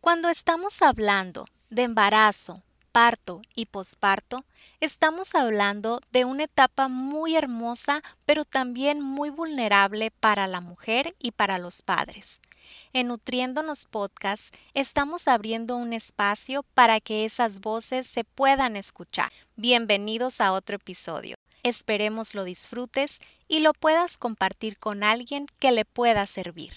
[0.00, 4.46] Cuando estamos hablando de embarazo, parto y posparto,
[4.80, 11.32] estamos hablando de una etapa muy hermosa, pero también muy vulnerable para la mujer y
[11.32, 12.40] para los padres.
[12.94, 19.30] En Nutriéndonos Podcast estamos abriendo un espacio para que esas voces se puedan escuchar.
[19.56, 21.34] Bienvenidos a otro episodio.
[21.62, 26.72] Esperemos lo disfrutes y lo puedas compartir con alguien que le pueda servir.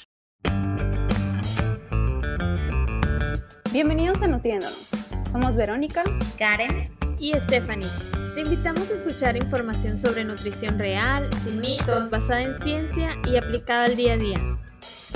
[3.73, 4.91] Bienvenidos a Nutriéndonos.
[5.31, 6.03] Somos Verónica,
[6.37, 7.89] Karen y Stephanie.
[8.35, 13.85] Te invitamos a escuchar información sobre nutrición real, sin mitos, basada en ciencia y aplicada
[13.85, 14.37] al día a día.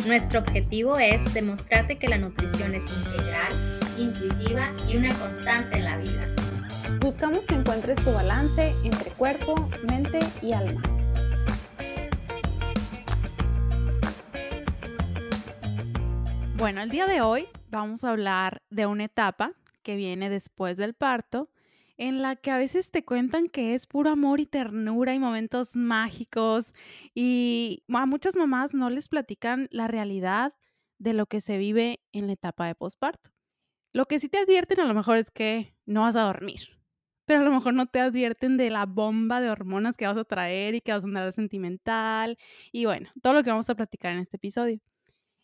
[0.07, 3.53] Nuestro objetivo es demostrarte que la nutrición es integral,
[3.95, 6.27] intuitiva y una constante en la vida.
[6.99, 10.81] Buscamos que encuentres tu balance entre cuerpo, mente y alma.
[16.57, 19.53] Bueno, el día de hoy vamos a hablar de una etapa
[19.84, 21.52] que viene después del parto,
[21.97, 25.75] en la que a veces te cuentan que es puro amor y ternura y momentos
[25.75, 26.73] mágicos
[27.13, 30.55] y a muchas mamás no les platican la realidad
[30.97, 33.30] de lo que se vive en la etapa de posparto.
[33.94, 36.80] Lo que sí te advierten a lo mejor es que no vas a dormir,
[37.25, 40.23] pero a lo mejor no te advierten de la bomba de hormonas que vas a
[40.23, 42.35] traer y que vas a andar sentimental
[42.72, 44.81] y bueno, todo lo que vamos a platicar en este episodio.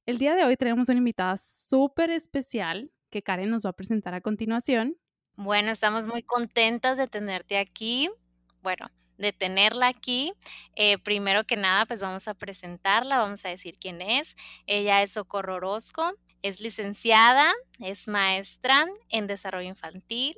[0.05, 4.13] El día de hoy tenemos una invitada súper especial que Karen nos va a presentar
[4.13, 4.97] a continuación.
[5.35, 8.09] Bueno, estamos muy contentas de tenerte aquí.
[8.61, 10.33] Bueno, de tenerla aquí.
[10.75, 14.35] Eh, primero que nada, pues vamos a presentarla, vamos a decir quién es.
[14.65, 20.35] Ella es Socorro Orozco, es licenciada, es maestra en desarrollo infantil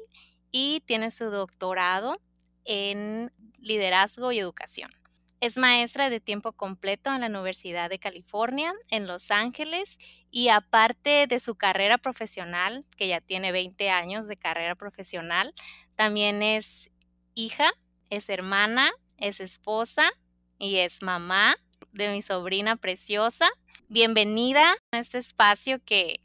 [0.51, 2.21] y tiene su doctorado
[2.65, 4.91] en liderazgo y educación.
[5.41, 9.99] Es maestra de tiempo completo en la Universidad de California, en Los Ángeles,
[10.31, 15.53] y aparte de su carrera profesional, que ya tiene 20 años de carrera profesional,
[15.95, 16.89] también es
[17.35, 17.71] hija,
[18.09, 20.11] es hermana, es esposa
[20.57, 21.57] y es mamá
[21.91, 23.47] de mi sobrina preciosa.
[23.87, 26.21] Bienvenida a este espacio que,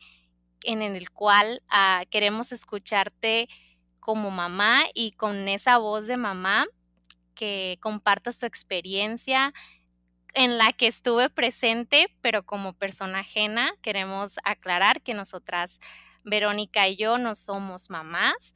[0.62, 3.49] en el cual ah, queremos escucharte
[3.99, 6.66] como mamá y con esa voz de mamá
[7.41, 9.55] que compartas tu experiencia
[10.34, 15.81] en la que estuve presente, pero como persona ajena, queremos aclarar que nosotras,
[16.23, 18.53] Verónica y yo, no somos mamás,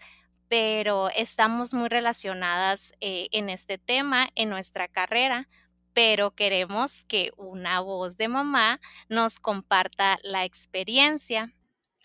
[0.48, 5.48] pero estamos muy relacionadas eh, en este tema, en nuestra carrera,
[5.94, 11.54] pero queremos que una voz de mamá nos comparta la experiencia.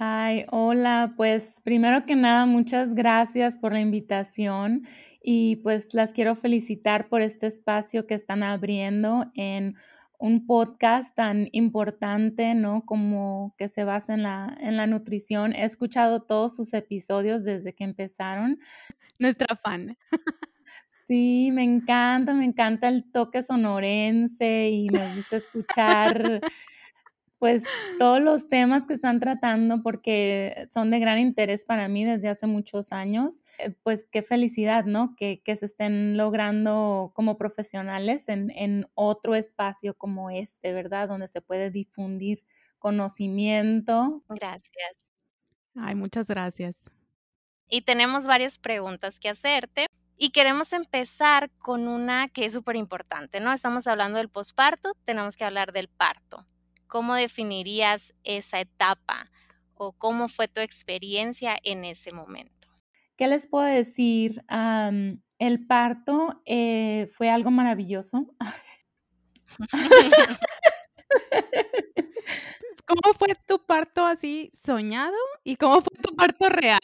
[0.01, 4.87] Ay, hola, pues primero que nada, muchas gracias por la invitación
[5.21, 9.75] y pues las quiero felicitar por este espacio que están abriendo en
[10.17, 12.85] un podcast tan importante, ¿no?
[12.85, 15.51] Como que se basa en la, en la nutrición.
[15.53, 18.57] He escuchado todos sus episodios desde que empezaron.
[19.19, 19.97] Nuestra fan.
[21.07, 26.43] Sí, me encanta, me encanta el toque sonorense y me gusta escuchar
[27.39, 27.63] pues
[27.97, 32.45] todos los temas que están tratando porque son de gran interés para mí desde hace
[32.45, 33.41] muchos años.
[33.57, 35.15] Eh, pues qué felicidad, ¿no?
[35.15, 41.07] Que, se estén logrando como profesionales en, en, otro espacio como este, ¿verdad?
[41.07, 42.43] Donde se puede difundir
[42.77, 44.23] conocimiento.
[44.29, 44.95] Gracias.
[45.75, 46.77] Ay, muchas gracias.
[47.69, 49.87] Y tenemos varias preguntas que hacerte.
[50.21, 53.53] Y queremos empezar con una que es súper importante, ¿no?
[53.53, 56.45] Estamos hablando del posparto, tenemos que hablar del parto.
[56.89, 59.29] ¿Cómo definirías esa etapa
[59.75, 62.67] o cómo fue tu experiencia en ese momento?
[63.15, 64.43] ¿Qué les puedo decir?
[65.37, 68.25] el parto eh, fue algo maravilloso.
[72.85, 76.81] ¿Cómo fue tu parto así soñado y cómo fue tu parto real?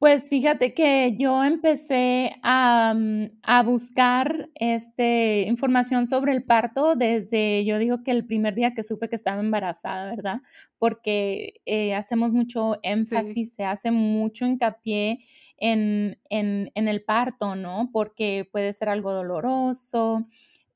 [0.00, 7.66] Pues fíjate que yo empecé a, mm, a, buscar este, información sobre el parto desde,
[7.66, 10.40] yo digo que el primer día que supe que estaba embarazada, ¿verdad?
[10.78, 15.18] Porque eh, hacemos mucho énfasis, se hace mucho hincapié
[15.58, 17.90] en, en, en el parto, ¿no?
[17.92, 20.26] Porque puede ser algo doloroso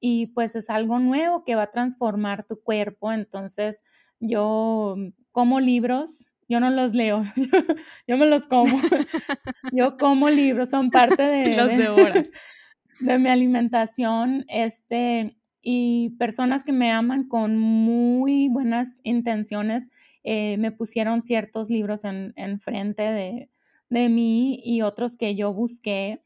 [0.01, 3.11] y pues es algo nuevo que va a transformar tu cuerpo.
[3.11, 3.85] Entonces
[4.21, 7.25] yo mm, como libros yo no los leo,
[8.07, 8.79] yo me los como.
[9.73, 12.31] yo como libros, son parte de, los de, horas.
[13.01, 14.45] de mi alimentación.
[14.49, 19.91] Este, y personas que me aman con muy buenas intenciones
[20.23, 23.51] eh, me pusieron ciertos libros en, en frente de,
[23.89, 26.23] de, mí y otros que yo busqué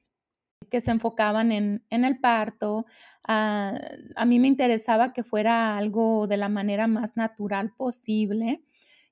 [0.71, 2.85] que se enfocaban en, en el parto.
[3.25, 3.79] Ah,
[4.17, 8.63] a mí me interesaba que fuera algo de la manera más natural posible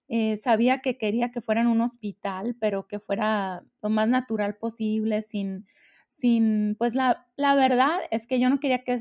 [0.09, 4.57] Eh, sabía que quería que fuera en un hospital, pero que fuera lo más natural
[4.57, 5.67] posible, sin,
[6.09, 8.99] sin, pues la, la verdad es que yo no quería que,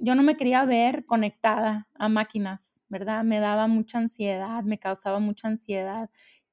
[0.00, 3.24] yo no me quería ver conectada a máquinas, ¿verdad?
[3.24, 6.10] Me daba mucha ansiedad, me causaba mucha ansiedad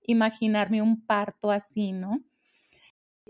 [0.07, 2.21] imaginarme un parto así, ¿no?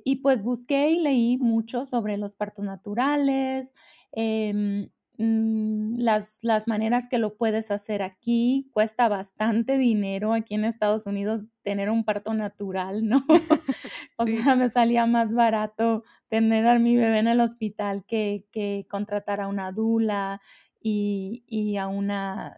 [0.04, 3.74] Y pues busqué y leí mucho sobre los partos naturales,
[4.18, 4.84] Mm,
[5.18, 8.70] las, las maneras que lo puedes hacer aquí.
[8.74, 13.24] Cuesta bastante dinero aquí en Estados Unidos tener un parto natural, ¿no?
[14.18, 18.86] o sea, me salía más barato tener a mi bebé en el hospital que, que
[18.90, 20.42] contratar a una dula
[20.82, 22.58] y, y a una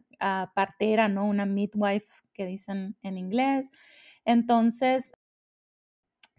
[0.53, 1.27] partera, ¿no?
[1.27, 3.69] Una midwife que dicen en inglés.
[4.25, 5.13] Entonces,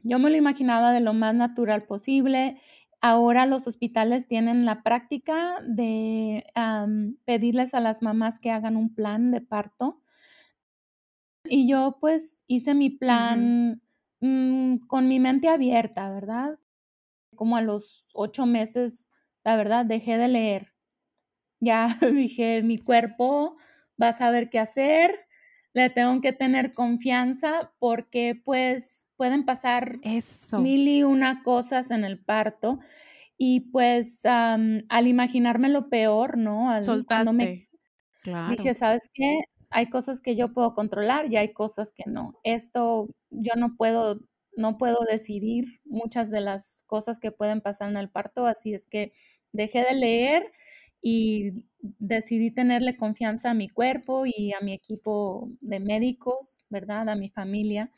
[0.03, 2.61] yo me lo imaginaba de lo más natural posible
[3.01, 6.45] Ahora los hospitales tienen la práctica de
[7.25, 10.03] pedirles a las mamás que hagan un plan de parto.
[11.45, 13.81] Y yo pues hice mi plan
[14.21, 16.59] mm, con mi mente abierta, ¿verdad?
[17.37, 19.13] Como a los ocho meses,
[19.45, 20.75] la verdad, dejé de leer.
[21.61, 23.57] Ya dije, mi cuerpo
[24.01, 25.28] va a saber qué hacer,
[25.79, 29.99] le tengo que tener confianza porque pues pueden pasar
[30.59, 32.81] mil y una cosas en el parto
[33.37, 36.71] y pues al imaginarme lo peor, ¿no?
[36.71, 37.33] Al, Soltaste.
[37.33, 37.69] Me,
[38.23, 38.51] claro.
[38.57, 39.45] Dije, ¿sabes qué?
[39.71, 42.35] Hay cosas que yo puedo controlar y hay cosas que no.
[42.43, 44.21] Esto yo no puedo,
[44.57, 48.87] no puedo decidir muchas de las cosas que pueden pasar en el parto, así es
[48.87, 49.13] que
[49.53, 50.53] dejé de leer
[51.01, 57.09] y decidí tenerle confianza a mi cuerpo y a mi equipo de médicos, ¿verdad?
[57.09, 57.91] A mi familia.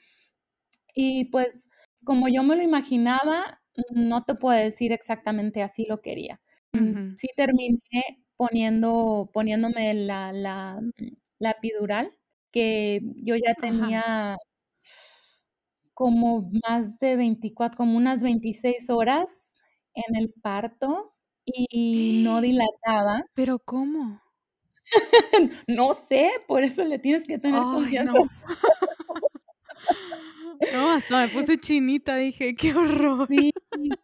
[0.95, 1.71] Y pues
[2.05, 3.61] como yo me lo imaginaba,
[3.91, 6.41] no te puedo decir exactamente así lo quería.
[6.73, 10.81] Mm, sí terminé poniendo, poniéndome la, la,
[11.39, 12.13] la epidural,
[12.51, 14.37] que yo ya tenía
[15.95, 19.55] como más de 24, como unas 26 horas
[19.95, 21.15] en el parto
[21.47, 23.25] y no dilataba.
[23.35, 24.21] ¿Pero cómo?
[25.69, 28.13] no sé, por eso le tienes que tener confianza.
[28.13, 28.29] No.
[30.73, 30.91] no.
[30.93, 33.27] hasta me puse chinita, dije, qué horror.
[33.29, 33.53] Sí.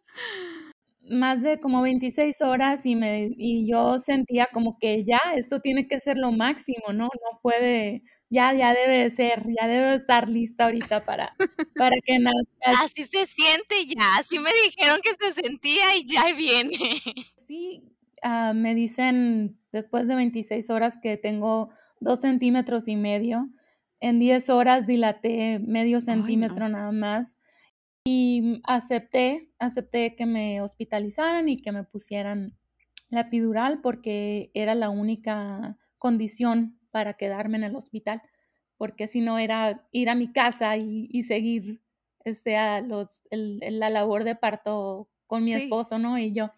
[1.09, 5.87] Más de como 26 horas y, me, y yo sentía como que ya, esto tiene
[5.87, 7.05] que ser lo máximo, ¿no?
[7.05, 11.35] No puede, ya, ya debe de ser, ya debe estar lista ahorita para,
[11.77, 12.85] para que nazca.
[12.85, 16.77] Así se siente ya, así me dijeron que se sentía y ya viene.
[17.47, 17.85] Sí,
[18.23, 21.71] ah, me dicen después de 26 horas que tengo
[22.01, 23.49] dos centímetros y medio.
[24.01, 27.39] En 10 horas dilaté medio centímetro nada más.
[28.05, 32.57] Y acepté, acepté que me hospitalizaran y que me pusieran
[33.11, 38.23] la epidural porque era la única condición para quedarme en el hospital,
[38.79, 41.83] porque si no era ir a mi casa y, seguir
[42.43, 46.17] sea, los, la labor de parto con mi esposo, ¿no?
[46.17, 46.53] Y yo.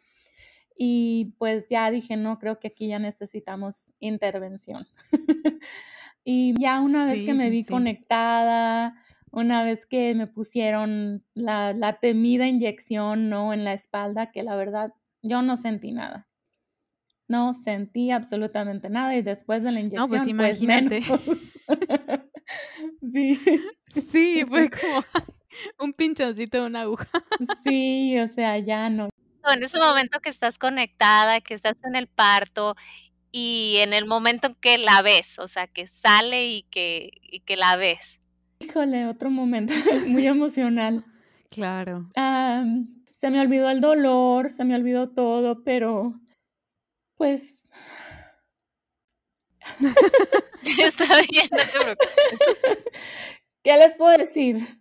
[0.76, 4.87] Y pues ya dije, no, creo que aquí ya necesitamos intervención.
[6.23, 8.94] y ya una vez que me vi conectada,
[9.32, 13.52] una vez que me pusieron la, la, temida inyección, ¿no?
[13.52, 16.27] En la espalda, que la verdad yo no sentí nada.
[17.28, 21.02] No sentí absolutamente nada y después de la inyección, no, pues, pues imagínate.
[23.02, 23.38] sí.
[24.10, 25.04] Sí, fue como
[25.78, 27.08] un pinchoncito de una aguja.
[27.64, 29.08] sí, o sea, ya no
[29.52, 32.75] en ese momento que estás conectada, que estás en el parto
[33.32, 37.40] y en el momento en que la ves, o sea, que sale y que, y
[37.40, 38.20] que la ves.
[38.61, 39.73] Híjole, otro momento
[40.06, 41.04] muy emocional.
[41.50, 42.08] Claro.
[43.12, 46.20] se me olvidó el dolor, se me olvidó todo, pero
[47.18, 47.68] pues...
[50.82, 52.82] Está bien, no te
[53.62, 54.80] ¿Qué les puedo decir?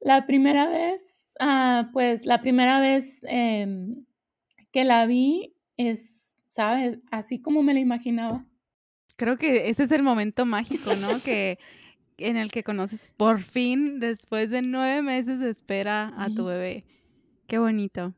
[0.00, 1.12] La primera vez
[1.44, 4.04] Ah, pues la primera vez em,
[4.70, 6.98] que la vi es, ¿sabes?
[7.10, 8.44] Así como me la imaginaba.
[9.16, 11.08] Creo que ese es el momento mágico, ¿no?
[11.24, 11.58] que
[12.18, 16.84] en el que conoces por fin, después de nueve meses de espera a tu bebé.
[17.48, 18.14] Qué bonito.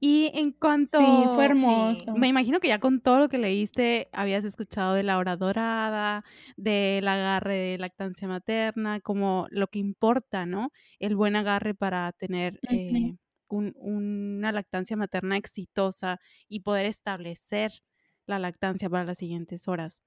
[0.00, 0.98] Y en cuanto...
[0.98, 2.14] Sí, fue hermoso.
[2.14, 6.24] me imagino que ya con todo lo que leíste habías escuchado de la hora dorada,
[6.56, 10.70] del agarre de lactancia materna, como lo que importa, ¿no?
[10.98, 13.16] El buen agarre para tener eh,
[13.48, 17.72] una lactancia materna exitosa y poder establecer
[18.26, 20.02] la lactancia para las siguientes horas.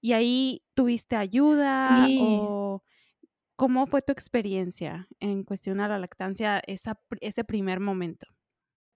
[0.00, 2.82] ¿Y ahí tuviste ayuda o
[3.56, 8.35] cómo fue tu experiencia en cuestión a la lactancia esa, ese primer momento?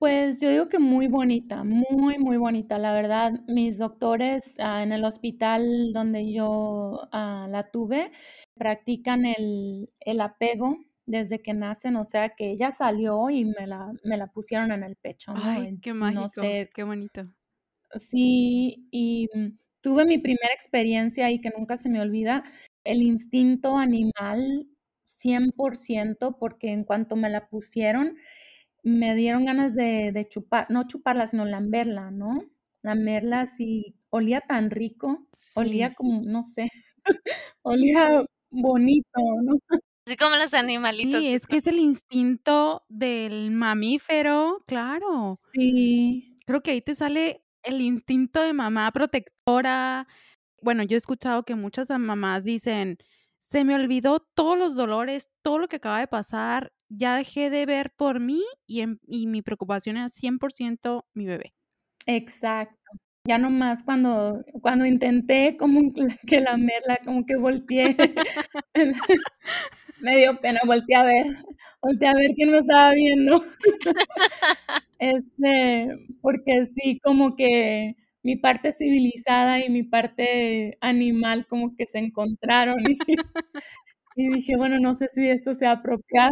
[0.00, 2.78] Pues yo digo que muy bonita, muy, muy bonita.
[2.78, 8.10] La verdad, mis doctores ah, en el hospital donde yo ah, la tuve
[8.56, 13.92] practican el, el apego desde que nacen, o sea que ella salió y me la,
[14.02, 15.42] me la pusieron en el pecho, ¿no?
[15.44, 17.30] Ay, qué mágico, No sé, qué bonito.
[17.96, 22.44] sí, y mm, tuve mi primera experiencia ahí que nunca se me olvida,
[22.84, 24.66] el instinto animal
[25.04, 28.16] 100%, porque en cuanto me la pusieron,
[28.82, 32.44] me dieron ganas de, de chupar, no chuparla, sino lamberla, ¿no?
[32.82, 36.68] Lamberla así, olía tan rico, olía como, no sé,
[37.62, 39.58] olía bonito, ¿no?
[40.06, 41.20] Así como los animalitos.
[41.20, 45.38] Sí, es que es el instinto del mamífero, claro.
[45.52, 50.08] Sí, Creo que ahí te sale el instinto de mamá protectora.
[50.62, 52.98] Bueno, yo he escuchado que muchas mamás dicen,
[53.40, 57.66] se me olvidó todos los dolores, todo lo que acaba de pasar, ya dejé de
[57.66, 61.54] ver por mí y, en- y mi preocupación era 100% mi bebé.
[62.06, 62.76] exacto.
[63.24, 65.92] Ya nomás cuando, cuando intenté como
[66.26, 67.96] que lamerla, como que volteé,
[69.98, 71.26] me dio pena, volteé a ver,
[71.82, 73.40] volteé a ver quién me estaba viendo.
[74.98, 75.88] Este,
[76.20, 82.78] porque sí, como que mi parte civilizada y mi parte animal como que se encontraron
[82.88, 82.98] y,
[84.16, 86.30] y dije, bueno, no sé si esto sea apropiado.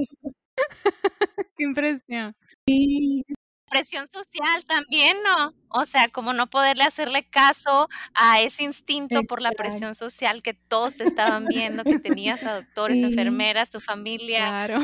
[1.57, 2.35] Qué impresión.
[2.67, 3.25] Sí,
[3.71, 5.53] Presión social también, ¿no?
[5.69, 10.55] O sea, como no poderle hacerle caso a ese instinto por la presión social que
[10.55, 14.49] todos te estaban viendo, que tenías a doctores, Sí, enfermeras, tu familia.
[14.49, 14.81] Claro.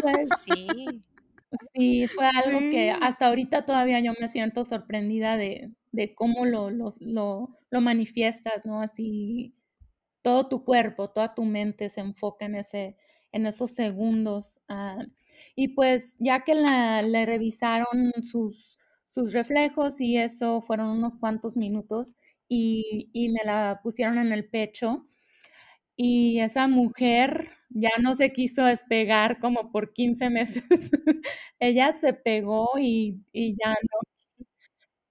[0.00, 1.02] pues Sí.
[1.74, 6.70] sí, fue algo que hasta ahorita todavía yo me siento sorprendida de, de cómo lo,
[6.70, 8.82] los- lo, lo manifiestas, ¿no?
[8.82, 9.54] Así
[10.22, 12.96] todo tu cuerpo, toda tu mente se enfoca en ese,
[13.32, 14.60] en esos segundos.
[14.68, 15.04] ah,
[15.56, 22.16] y pues ya que le revisaron sus, sus reflejos y eso fueron unos cuantos minutos
[22.48, 25.06] y, y me la pusieron en el pecho
[25.96, 30.64] y esa mujer ya no se quiso despegar como por 15 meses.
[31.60, 33.98] Ella se pegó y, y ya no,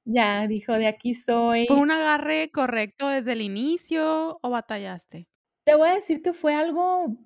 [0.08, 1.68] ya dijo, de aquí soy.
[1.68, 5.28] ¿Fue un agarre correcto desde el inicio o batallaste?
[5.66, 7.18] Te voy a decir que fue algo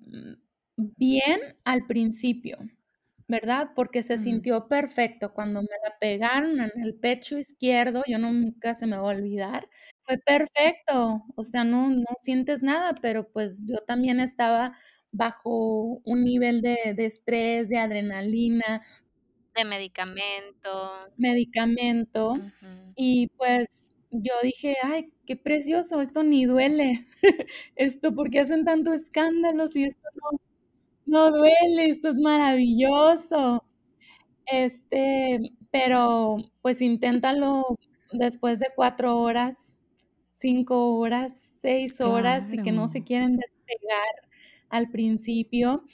[0.76, 2.58] bien al principio,
[3.28, 3.70] ¿verdad?
[3.74, 8.86] Porque se sintió perfecto cuando me la pegaron en el pecho izquierdo, yo nunca se
[8.86, 9.68] me va a olvidar.
[10.04, 14.76] Fue perfecto, o sea, no, no sientes nada, pero pues yo también estaba
[15.12, 18.82] bajo un nivel de, de estrés, de adrenalina,
[19.54, 20.90] De medicamento.
[21.16, 22.34] medicamento,
[22.96, 27.06] y pues yo dije, ay, qué precioso, esto ni duele,
[27.76, 30.08] esto, ¿por qué hacen tanto escándalo si esto
[31.06, 33.64] no, no duele, esto es maravilloso?
[34.46, 35.40] Este,
[35.70, 37.78] pero pues inténtalo
[38.12, 39.78] después de 4 horas,
[40.34, 44.14] 5 horas, 6 horas y que no se quieren despegar
[44.70, 45.84] al principio,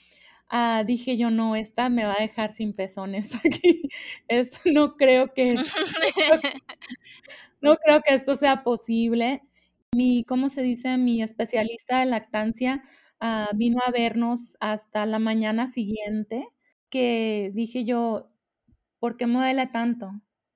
[0.51, 3.83] ah, dije yo: "No, esta me va a dejar sin pezones aquí,
[4.29, 5.55] es no creo que
[7.61, 9.43] no creo que esto sea posible".
[9.97, 10.99] Mi, ¿cómo se dice?
[10.99, 12.83] Mi especialista de lactancia,
[13.21, 16.49] ah, vino a vernos hasta la mañana siguiente,
[16.91, 18.31] que dije yo:
[19.01, 20.11] "¿Por qué me duele tanto?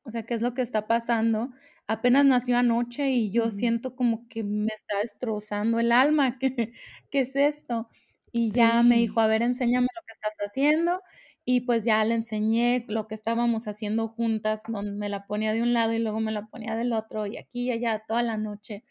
[0.05, 1.51] O sea, ¿qué es lo que está pasando?".
[1.89, 6.73] Apenas nació anoche y yo siento como que me está destrozando el alma, ¿qué
[7.11, 7.89] qué es esto?
[8.35, 9.21] Y ya me dijo.
[9.21, 11.03] "A ver, enséñame lo que estás haciendo",
[11.45, 15.63] y pues ya le enseñé lo que estábamos haciendo juntas, donde me la ponía de
[15.63, 18.39] un lado y luego me la ponía del otro, y aquí y allá toda la
[18.39, 18.85] noche.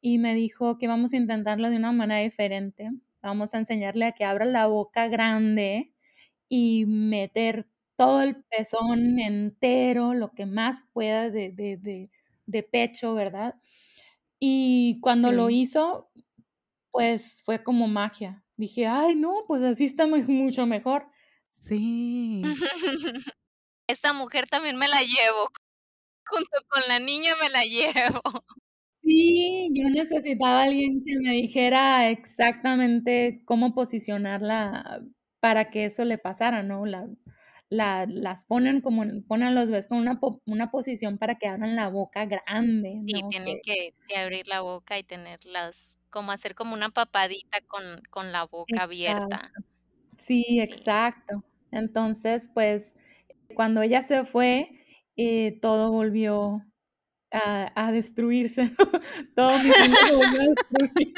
[0.00, 2.90] Y me dijo que vamos a intentarlo de una manera diferente.
[3.22, 5.92] Vamos a enseñarle a que abra la boca grande
[6.48, 12.10] y meter todo el pezón entero, lo que más pueda de de de
[12.46, 13.56] de pecho, ¿verdad?
[14.40, 16.10] Y cuando lo hizo,
[16.92, 18.42] pues fue como magia.
[18.58, 21.06] Dije: "Ay, no, pues así está mucho mejor".
[21.48, 22.66] Sí.
[23.88, 25.50] Esta mujer también me la llevo,
[26.26, 28.22] junto con la niña me la llevo.
[29.02, 35.02] Sí, yo necesitaba a alguien que me dijera exactamente cómo posicionarla
[35.40, 36.84] para que eso le pasara, ¿no?
[36.84, 37.08] La
[37.70, 41.46] la las ponen como en ponen a los bebés con una una posición para que
[41.48, 46.32] abran la boca grande, Sí, tienen Que que que abrir la boca y tenerlas como
[46.32, 48.84] hacer como una papadita con con la boca exacto.
[48.84, 49.52] abierta.
[50.18, 50.60] Sí, Sí.
[50.60, 51.44] exacto.
[51.72, 52.96] Entonces, pues,
[53.54, 54.70] cuando ella se fue,
[55.16, 56.64] eh, todo volvió
[57.32, 58.76] a a destruirse, ¿no?
[59.36, 59.70] Todo mi
[60.12, 61.14] volvió a destruir.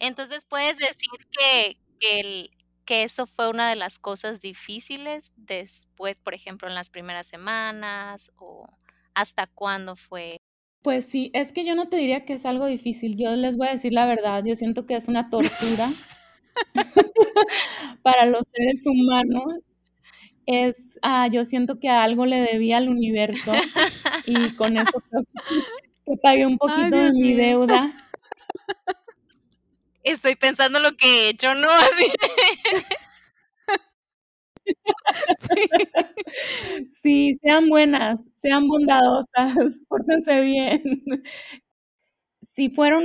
[0.00, 2.50] Entonces, puedes decir que que el
[2.84, 8.30] que eso fue una de las cosas difíciles después, por ejemplo, en las primeras semanas
[8.36, 8.66] o
[9.14, 10.36] hasta cuándo fue?
[10.86, 13.66] Pues sí, es que yo no te diría que es algo difícil, yo les voy
[13.66, 15.90] a decir la verdad, yo siento que es una tortura
[18.04, 19.62] para los seres humanos.
[20.46, 23.52] Es, ah, yo siento que algo le debía al universo
[24.26, 25.24] y con eso creo
[26.04, 27.92] que, pagué un poquito de mi deuda.
[30.04, 31.68] Estoy pensando lo que he hecho, ¿no?
[31.68, 32.12] Así.
[37.02, 39.28] Sí, sean buenas, sean bondadosas,
[39.88, 40.82] pórtense bien.
[42.42, 43.04] Sí, fueron,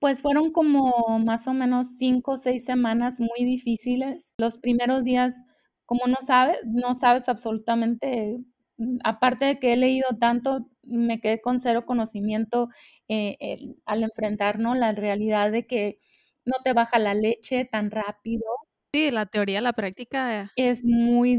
[0.00, 4.34] pues fueron como más o menos cinco o seis semanas muy difíciles.
[4.38, 5.46] Los primeros días,
[5.86, 8.38] como no sabes, no sabes absolutamente,
[8.78, 12.68] mm, aparte de que he leído tanto, me quedé con cero conocimiento
[13.08, 13.36] eh,
[13.86, 15.98] al enfrentar la realidad de que
[16.44, 18.44] no te baja la leche tan rápido,
[18.94, 20.52] Sí, la teoría, la práctica.
[20.56, 21.36] Es muy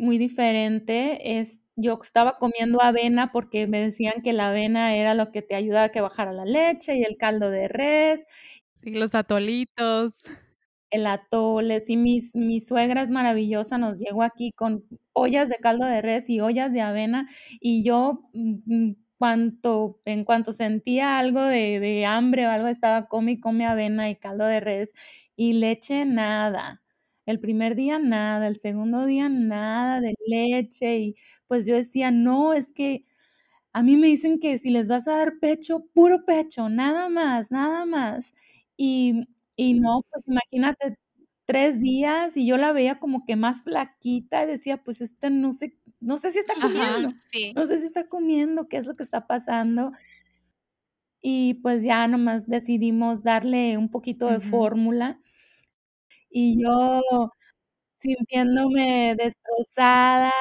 [0.00, 1.38] muy diferente.
[1.38, 5.54] Es yo estaba comiendo avena porque me decían que la avena era lo que te
[5.54, 8.26] ayudaba a que bajara la leche y el caldo de res.
[8.82, 10.14] Y los atolitos.
[10.90, 15.84] El atole, sí, mis mi suegra es maravillosa, nos llegó aquí con ollas de caldo
[15.84, 17.28] de res y ollas de avena,
[17.60, 18.54] y yo, mm,
[18.90, 23.66] mm, cuanto en cuanto sentía algo de de hambre o algo, estaba come y come
[23.66, 24.92] avena y caldo de res,
[25.34, 26.82] y leche nada.
[27.26, 31.16] El primer día nada, el segundo día nada de leche y
[31.48, 33.04] pues yo decía, no, es que
[33.72, 37.50] a mí me dicen que si les vas a dar pecho, puro pecho, nada más,
[37.50, 38.34] nada más.
[38.76, 40.98] Y, y no, pues imagínate,
[41.46, 45.52] tres días y yo la veía como que más flaquita y decía, pues este no
[45.52, 47.14] sé, no sé si está comiendo,
[47.54, 49.92] no sé si está comiendo, qué es lo que está pasando.
[51.20, 55.20] Y pues ya nomás decidimos darle un poquito de fórmula
[56.38, 57.02] y yo
[57.94, 60.32] sintiéndome destrozada,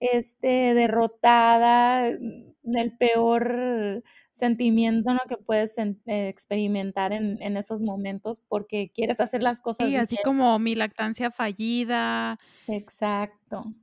[0.00, 5.20] este, derrotada, mm, el peor sentimiento, ¿no?
[5.28, 10.16] Que puedes eh, experimentar en en esos momentos, porque quieres hacer las cosas Sí, así
[10.24, 12.38] como mi lactancia fallida.
[12.66, 13.74] Exacto.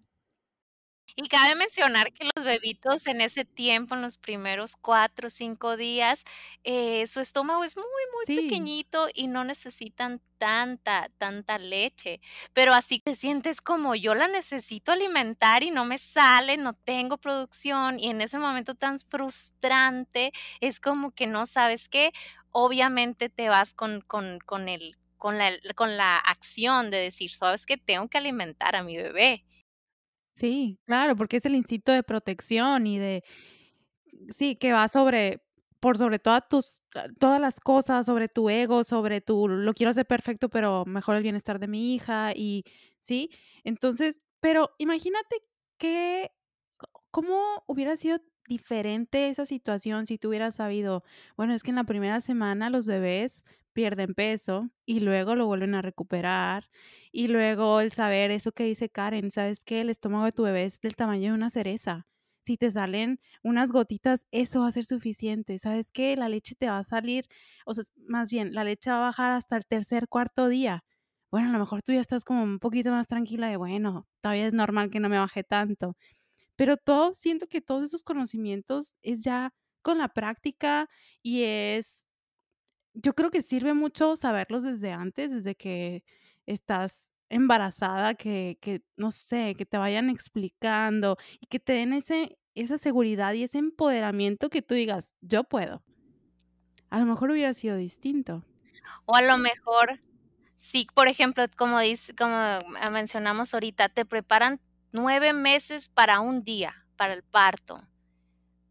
[1.22, 5.76] Y cabe mencionar que los bebitos en ese tiempo, en los primeros cuatro o cinco
[5.76, 6.24] días,
[6.64, 12.22] eh, su estómago es muy, muy pequeñito y no necesitan tanta, tanta leche.
[12.54, 17.18] Pero así te sientes como yo la necesito alimentar y no me sale, no tengo
[17.18, 22.14] producción y en ese momento tan frustrante es como que no sabes qué.
[22.52, 27.66] Obviamente te vas con, con, con el con la, con la acción de decir, sabes
[27.66, 29.44] que tengo que alimentar a mi bebé.
[30.40, 33.24] Sí, claro, porque es el instinto de protección y de,
[34.30, 35.42] sí, que va sobre,
[35.80, 39.92] por sobre todas tus, ah, todas las cosas, sobre tu ego, sobre tu, lo quiero
[39.92, 42.64] hacer perfecto, pero mejor el bienestar de mi hija y,
[43.00, 43.30] sí,
[43.64, 45.38] entonces, pero imagínate
[45.78, 46.32] que,
[47.12, 51.04] cómo hubiera sido diferente esa situación si tú hubieras sabido,
[51.38, 55.76] bueno, es que en la primera semana los bebés pierden peso y luego lo vuelven
[55.76, 56.70] a recuperar.
[57.12, 59.82] Y luego el saber eso que dice Karen, ¿sabes qué?
[59.82, 62.06] El estómago de tu bebé es del tamaño de una cereza.
[62.42, 65.58] Si te salen unas gotitas, eso va a ser suficiente.
[65.60, 66.16] ¿Sabes qué?
[66.16, 67.26] La leche te va a salir,
[67.66, 70.84] o sea, más bien, la leche va a bajar hasta el tercer, cuarto día.
[71.32, 74.48] Bueno, a lo mejor tú ya estás como un poquito más tranquila de, bueno, todavía
[74.48, 75.96] es normal que no me baje tanto.
[76.58, 80.90] Pero todo, siento que todos esos conocimientos es ya con la práctica
[81.24, 82.06] y es
[82.94, 86.04] yo creo que sirve mucho saberlos desde antes, desde que
[86.52, 92.38] estás embarazada, que, que, no sé, que te vayan explicando y que te den ese,
[92.56, 95.84] esa seguridad y ese empoderamiento que tú digas, yo puedo.
[96.90, 98.44] A lo mejor hubiera sido distinto.
[99.06, 100.02] O a lo mejor,
[100.58, 102.60] sí, por ejemplo, como, dice, como
[102.92, 104.60] mencionamos ahorita, te preparan
[104.92, 107.89] nueve meses para un día, para el parto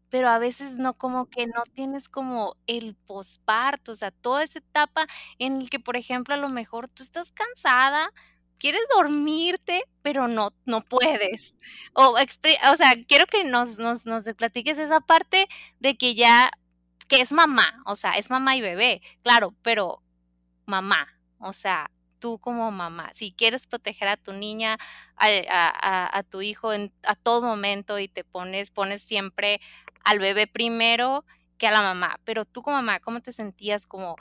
[0.09, 4.59] pero a veces no como que no tienes como el posparto, o sea, toda esa
[4.59, 5.07] etapa
[5.39, 8.11] en el que, por ejemplo, a lo mejor tú estás cansada,
[8.57, 11.57] quieres dormirte, pero no, no puedes.
[11.93, 15.47] O, o sea, quiero que nos, nos, nos platiques esa parte
[15.79, 16.51] de que ya,
[17.07, 20.01] que es mamá, o sea, es mamá y bebé, claro, pero
[20.65, 21.07] mamá,
[21.39, 24.77] o sea, tú como mamá, si quieres proteger a tu niña,
[25.15, 29.61] a, a tu hijo en, a todo momento y te pones, pones siempre
[30.09, 31.23] al bebé primero
[31.59, 34.15] que a la mamá, pero tú como mamá, ¿cómo te sentías como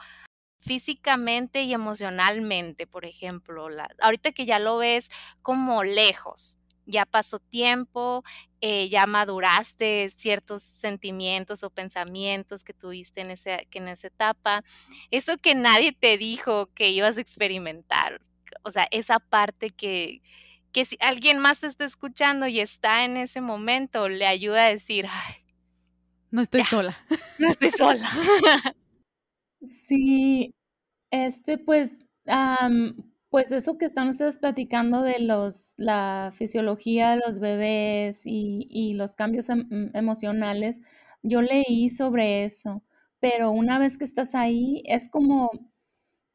[0.60, 3.68] físicamente y emocionalmente, por ejemplo?
[4.02, 5.08] Ahorita que ya lo ves
[5.40, 8.22] como lejos, ya pasó tiempo,
[8.60, 14.64] eh, ya maduraste ciertos sentimientos o pensamientos que tuviste en, ese, que en esa etapa,
[15.10, 18.20] eso que nadie te dijo que ibas a experimentar.
[18.62, 20.20] o sea, esa parte que,
[20.72, 24.68] que si alguien más te está escuchando y está en ese momento, le ayuda a
[24.68, 25.47] decir, ay,
[26.30, 26.96] no estoy ya, sola.
[27.38, 28.08] no estoy sola.
[29.86, 30.54] Sí,
[31.10, 37.38] este, pues, am, pues eso que están ustedes platicando de los, la fisiología de los
[37.40, 40.80] bebés y, y los cambios em- em- emocionales,
[41.22, 42.84] yo leí sobre eso,
[43.20, 45.50] pero una vez que estás ahí, es como,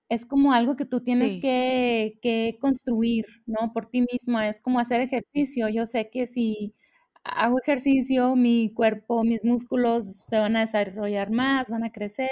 [0.09, 3.73] es como algo que tú tienes Sí, que, que construir, ¿no?
[3.73, 5.69] Por ti misma, es como hacer ejercicio.
[5.69, 6.75] Yo sé que si
[7.23, 12.29] hago ejercicio, mi cuerpo, mis músculos se van a desarrollar más, van a crecer,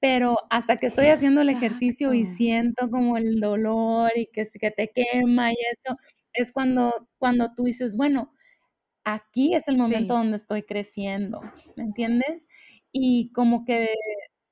[0.00, 4.70] pero hasta que estoy haciendo el ejercicio y siento como el dolor y que, que
[4.72, 5.96] te quema y eso,
[6.34, 8.32] es cuando, cuando tú dices, bueno,
[9.04, 11.40] aquí es el momento Sí, donde estoy creciendo,
[11.76, 12.48] ¿me entiendes?
[12.92, 13.90] Y como que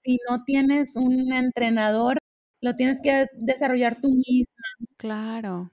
[0.00, 2.18] si no tienes un entrenador,
[2.62, 4.46] lo tienes que desarrollar tú misma.
[4.96, 5.70] claro.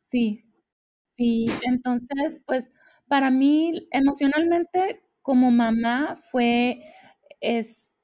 [0.00, 0.44] Sí,
[1.10, 1.46] sí.
[1.62, 2.70] Entonces, pues
[3.08, 6.82] para mí emocionalmente como mamá fue
[7.40, 7.94] es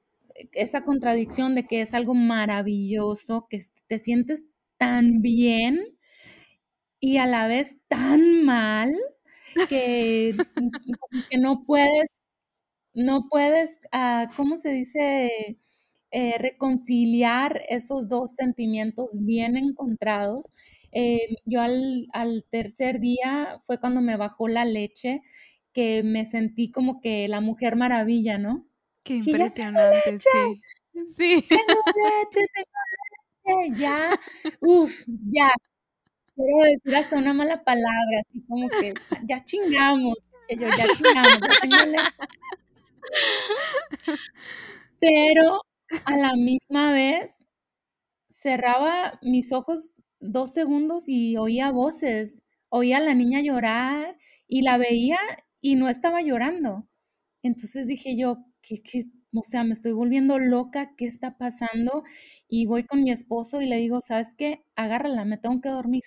[0.53, 4.45] esa contradicción de que es algo maravilloso, que te sientes
[4.79, 5.81] tan bien
[7.05, 8.95] y a la vez tan mal
[9.69, 10.35] que,
[11.41, 12.09] no puedes
[12.95, 15.59] no puedes, ah, ¿cómo se dice?
[16.13, 20.53] Eh, reconciliar esos 2 sentimientos bien encontrados.
[20.93, 25.23] Eh, yo al al tercer día fue cuando me bajó la leche,
[25.73, 28.67] que me sentí como que la Mujer Maravilla, ¿no?
[29.07, 30.63] Qué Dije: "Ya tengo impresionante, leche, sí.
[31.17, 31.45] Sí.
[31.53, 34.17] tengo leche, tengo leche", ya,
[34.61, 35.51] uf, ya.
[36.37, 40.17] Quiero decir hasta una mala palabra, así como que ya chingamos,
[40.51, 42.19] yo, ya chingamos, ya tengo leche.
[45.01, 45.63] Pero
[46.05, 47.45] a la misma vez
[48.31, 54.79] cerraba mis ojos 2 segundos y oía voces, oía a la niña llorar y la
[54.79, 55.19] veía
[55.63, 56.89] y no estaba llorando.
[57.43, 59.05] Entonces dije yo: "¿Qué qué?".
[59.35, 62.05] O sea, me estoy volviendo loca, ¿qué está pasando?
[62.49, 64.65] Y voy con mi esposo y le digo: "¿Sabes qué?
[64.77, 66.03] Agárrala, me tengo que dormir".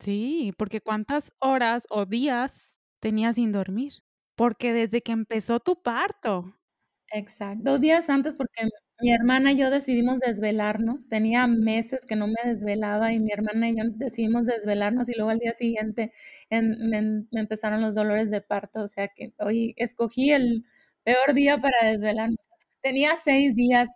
[0.00, 4.02] Sí, porque ¿cuántas horas o días tenías sin dormir?
[4.34, 6.54] Porque desde que empezó tu parto.
[7.08, 7.62] Exacto.
[7.64, 8.68] 2 días antes, porque
[9.02, 11.08] mi hermana y yo decidimos desvelarnos.
[11.08, 15.30] Tenía meses que no me desvelaba, y mi hermana y yo decidimos desvelarnos, y luego
[15.30, 16.12] al día siguiente
[16.50, 20.64] en me me empezaron los dolores de parto, o sea que hoy escogí el
[21.04, 22.36] peor día para desvelarme.
[22.82, 23.90] Tenía 6 días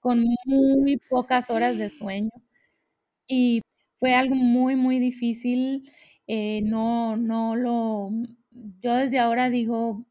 [0.00, 2.30] con muy pocas horas de sueño,
[3.28, 3.62] y
[4.00, 5.90] fue algo muy, muy difícil,
[6.28, 8.10] eh, no no lo
[8.80, 10.06] yo desde ahora digo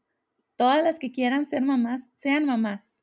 [0.56, 2.95] Todas las que quieran ser mamás, sean mamás.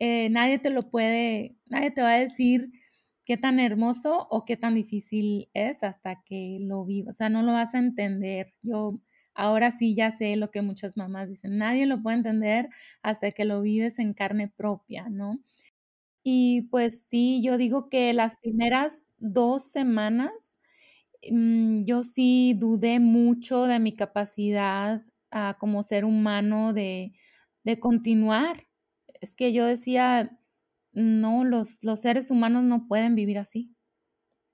[0.00, 2.70] Eh, nadie te lo puede nadie te va a decir
[3.24, 7.42] qué tan hermoso o qué tan difícil es hasta que lo vivas, o sea, no
[7.42, 8.52] lo vas a entender.
[8.62, 9.00] Yo
[9.34, 12.68] ahora sí ya sé lo que muchas mamás dicen, nadie lo puede entender
[13.02, 15.40] hasta que lo vives en carne propia, ¿no?
[16.22, 20.60] Y pues sí, yo digo que las primeras 2 semanas
[21.30, 25.02] Mm, yo sí dudé mucho de mi capacidad,
[25.32, 27.14] ah, como ser humano de
[27.64, 28.66] de continuar.
[29.20, 30.38] Es que yo decía:
[30.92, 33.74] "No, los los seres humanos no pueden vivir así,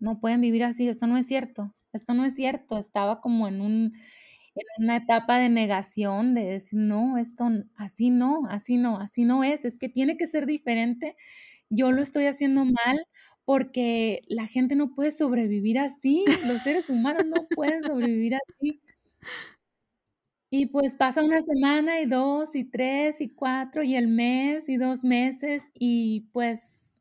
[0.00, 2.78] no pueden vivir así, esto no es cierto, esto no es cierto".
[2.78, 3.94] Estaba como en un
[4.56, 9.44] en una etapa de negación, de decir: "No, esto así no, así no, así no
[9.44, 11.16] es, es que tiene que ser diferente,
[11.70, 13.06] yo lo estoy haciendo mal,
[13.46, 18.82] porque la gente no puede sobrevivir así, los seres humanos no pueden sobrevivir así".
[20.52, 24.76] Y pues pasa una semana, y 2 y 3 y 4 y el mes, y
[24.78, 26.98] 2 meses, y pues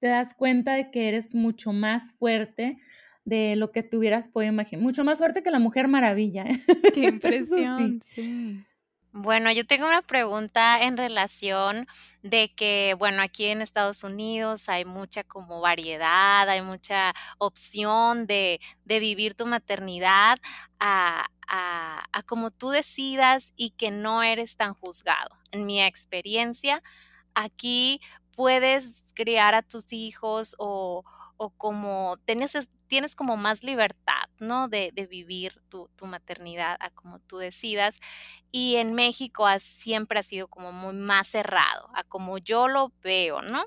[0.00, 2.78] te das cuenta de que eres mucho más fuerte
[3.24, 6.60] de lo que te hubieras podido imaginar, mucho más fuerte que la Mujer Maravilla, ¿eh?
[6.92, 7.92] Qué Eso sí.
[7.92, 8.66] impresión, sí.
[9.14, 11.86] Bueno, yo tengo una pregunta en relación
[12.22, 18.58] de que, bueno, aquí en Estados Unidos hay mucha como variedad, hay mucha opción de,
[18.86, 20.38] de vivir tu maternidad
[20.80, 25.28] a, a, como tú decidas y que no eres tan juzgado.
[25.50, 26.82] En mi experiencia,
[27.34, 28.00] aquí
[28.34, 31.04] puedes criar a tus hijos o,
[31.36, 34.68] o como tienes, es- tienes como más libertad, ¿no?
[34.68, 38.00] De, vivir tu, maternidad a como tú decidas.
[38.50, 42.92] Y en México ha siempre ha sido como muy más cerrado, a como yo lo
[43.02, 43.64] veo, ¿no?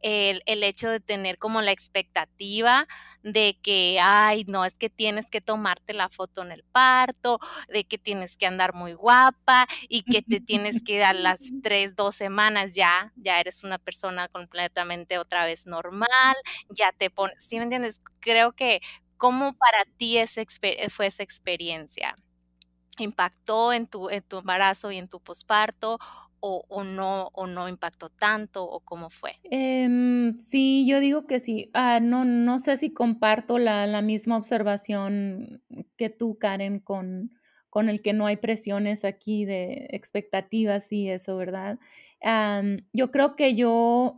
[0.00, 2.88] El hecho de tener como la expectativa
[3.22, 7.84] de que, ay, no, es que tienes que tomarte la foto en el parto, de
[7.84, 12.14] que tienes que andar muy guapa y que te tienes que a las 3 2
[12.16, 16.34] semanas ya ya eres una persona completamente otra vez normal,
[16.70, 18.00] ya te pones ¿sí me entiendes?
[18.20, 18.80] creo que,
[19.16, 20.44] ¿cómo para ti ese
[20.90, 22.16] fue esa experiencia?
[22.98, 25.98] ¿Impactó en tu en tu embarazo y en tu posparto
[26.42, 29.32] o o no o no impactó tanto o cómo fue?
[29.44, 31.70] Em, sí, yo digo que sí.
[31.72, 35.62] Ah, no no sé si comparto la la misma observación
[35.96, 37.30] que tú, Karen, con
[37.70, 41.78] con el que no hay presiones aquí de expectativas y eso, ¿verdad?
[42.92, 44.16] Yo creo que yo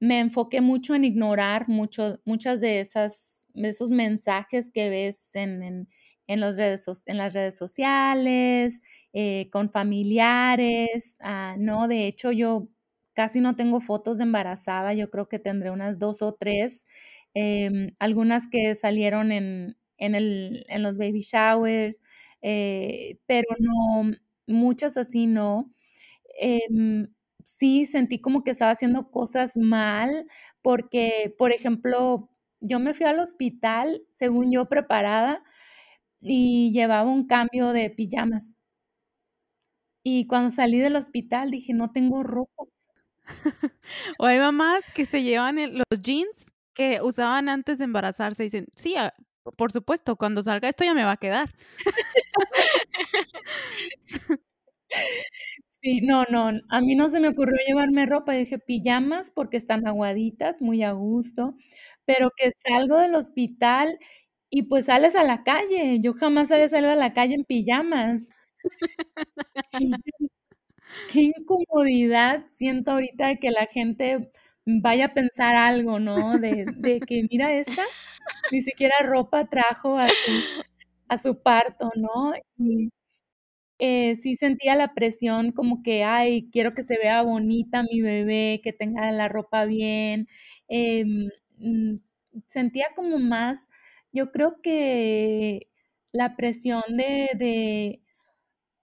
[0.00, 5.88] me enfoqué mucho en ignorar mucho muchas de esas esos mensajes que ves en
[6.26, 8.82] en los redes en las redes sociales,
[9.12, 12.68] eh, con familiares, ah, no, de hecho, yo
[13.14, 16.84] casi no tengo fotos de embarazada, yo creo que tendré unas 2 o 3,
[17.34, 22.00] em, algunas que salieron en en el en los baby showers,
[22.42, 24.10] eh, pero no,
[24.46, 25.70] muchas así no.
[26.40, 27.08] Em,
[27.44, 30.26] sí sentí como que estaba haciendo cosas mal,
[30.62, 32.30] porque, por ejemplo,
[32.60, 35.42] yo me fui al hospital, según yo, preparada,
[36.22, 38.54] y llevaba un cambio de pijamas.
[40.06, 42.64] Y cuando salí del hospital dije: "No tengo ropa".
[44.18, 48.46] O hay mamás que se llevan el los jeans que usaban antes de embarazarse, y
[48.46, 49.12] dicen: "Sí, ah,
[49.56, 51.54] por supuesto, cuando salga esto ya me va a quedar".
[55.84, 59.84] Sí, no, no, a mí no se me ocurrió llevarme ropa, dije: "Pijamas", porque están
[59.88, 61.56] aguaditas, muy a gusto,
[62.04, 63.98] pero que salgo del hospital
[64.52, 68.30] y, pues, sales a la calle, yo jamás había salido a la calle en pijamas.
[71.06, 74.30] Qué incomodidad siento ahorita de que la gente
[74.66, 76.38] vaya a pensar algo, ¿no?
[76.38, 77.82] De de que mira esta,
[78.50, 80.46] ni siquiera ropa trajo a su
[81.08, 82.34] a su parto, ¿no?
[82.58, 82.90] Y,
[83.80, 88.60] eh, sí sentía la presión como que: "Ay, quiero que se vea bonita mi bebé,
[88.64, 90.28] que tenga la ropa bien",
[90.68, 91.96] em, mm,
[92.48, 93.68] sentía como más,
[94.12, 95.70] yo creo que
[96.12, 98.02] la presión de de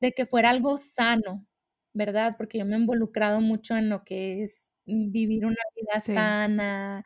[0.01, 1.47] de que fuera algo sano,
[1.93, 2.35] ¿verdad?
[2.37, 6.33] Porque yo me he involucrado mucho en lo que es vivir una vida Sí.
[6.41, 7.03] sana,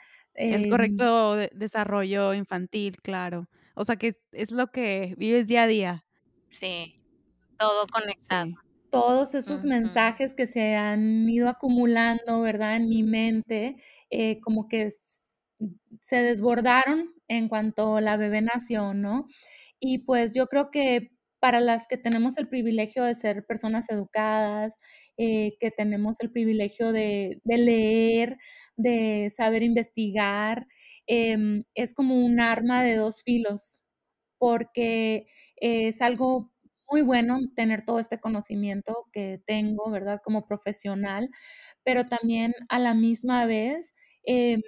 [0.48, 3.50] El em correcto de desarrollo infantil, claro.
[3.76, 6.06] O sea, que es lo que vives día a día.
[6.52, 7.02] Sí,
[7.58, 8.48] todo conectado.
[8.50, 8.56] Sí.
[8.90, 12.78] Todos esos mensajes que se han ido acumulando, ¿verdad?
[12.78, 13.78] En mi mente,
[14.10, 14.92] eh, como que
[16.02, 19.28] se desbordaron en cuanto la bebé nació, ¿no?
[19.80, 24.80] Y, pues, yo creo que para las que tenemos el privilegio de ser personas educadas,
[25.18, 28.38] eh, que tenemos el privilegio de leer,
[28.78, 30.68] de saber investigar,
[31.08, 33.82] em, es como un arma de 2 filos,
[34.40, 36.52] porque es algo
[36.92, 40.22] muy bueno tener todo este conocimiento que tengo, ¿verdad?
[40.24, 41.30] Como profesional,
[41.84, 43.96] pero también a la misma vez,
[44.26, 44.62] em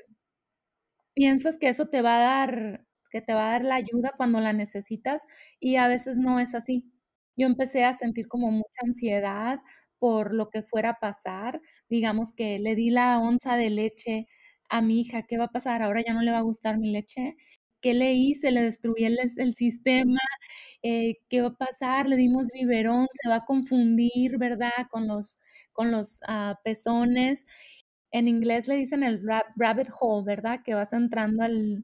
[1.16, 4.42] piensas que eso te va a dar que te va a dar la ayuda cuando
[4.42, 5.24] la necesitas,
[5.60, 6.92] y a veces no es así.
[7.38, 9.60] Yo empecé a sentir como mucha ansiedad
[10.00, 14.28] por lo que fuera a pasar, digamos que le di la onza de leche
[14.70, 15.82] a mi hija, ¿qué va a pasar?
[15.84, 17.36] ¿Ahora ya no le va a gustar mi leche?
[17.82, 18.52] ¿Qué le hice?
[18.52, 20.20] ¿Le destruí el sistema?
[20.84, 22.08] Eh, ¿qué va a pasar?
[22.10, 24.72] Le dimos biberón, se va a confundir, ¿verdad?
[24.92, 25.40] Con los
[25.74, 27.46] con los, ah, pezones.
[28.18, 30.62] En inglés le dicen el rab rabbit hole, ¿verdad?
[30.64, 31.84] Que vas entrando al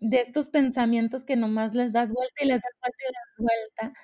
[0.00, 3.46] de estos pensamientos que nomás les das vuelta, y les das vuelta, y les das
[3.88, 4.00] vuelta.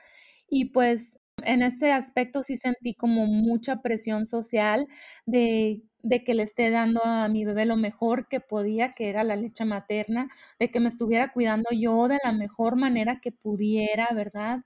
[0.50, 4.88] Y, pues, en ese aspecto sí sentí como mucha presión social
[5.26, 9.24] de de que le esté dando a mi bebé lo mejor que podía, que era
[9.24, 14.08] la leche materna, de que me estuviera cuidando yo de la mejor manera que pudiera,
[14.14, 14.60] ¿verdad?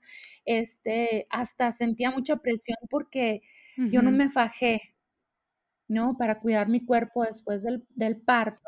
[0.45, 3.41] Este, hasta sentía mucha presión porque
[3.89, 4.81] yo no me fajé,
[5.89, 6.17] ¿no?
[6.17, 8.61] Para cuidar mi cuerpo después del del parto.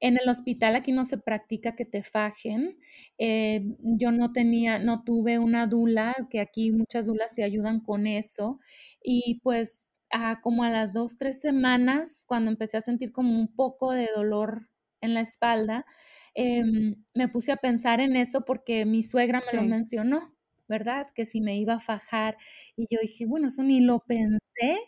[0.00, 2.78] En el hospital aquí no se practica que te fajen,
[3.18, 8.06] eh, yo no tenía no tuve una dula, que aquí muchas dulas te ayudan con
[8.06, 8.60] eso,
[9.02, 13.54] y, pues, ah, como a las 2, 3 semanas, cuando empecé a sentir como un
[13.56, 14.70] poco de dolor
[15.02, 15.86] en la espalda,
[16.34, 20.34] em, me puse a pensar en eso porque mi suegra me lo mencionó,
[20.68, 21.08] ¿verdad?
[21.14, 22.36] Que si me iba a fajar,
[22.76, 24.78] y yo dije: "Bueno, eso ni lo pensé,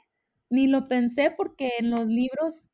[0.51, 2.71] ni lo pensé porque en los libros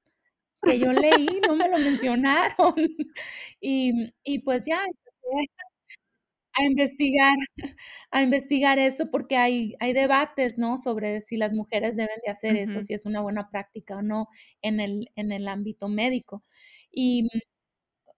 [0.65, 2.75] que yo leí no me lo mencionaron".
[3.63, 5.51] Y y, pues, ya empecé
[6.55, 7.35] a investigar
[8.13, 10.79] a investigar eso porque hay hay debates, ¿no?
[10.79, 14.29] Sobre si las mujeres deben de hacer eso, si es una buena práctica o no
[14.63, 16.45] en el en el ámbito médico.
[16.93, 17.29] Y,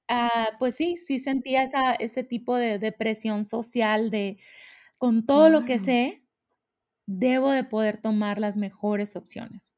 [0.09, 4.39] ah, pues sí, sí sentía esa ese tipo de de presión social de
[4.99, 6.24] con todo lo que sé,
[7.07, 9.77] debo de poder tomar las mejores opciones.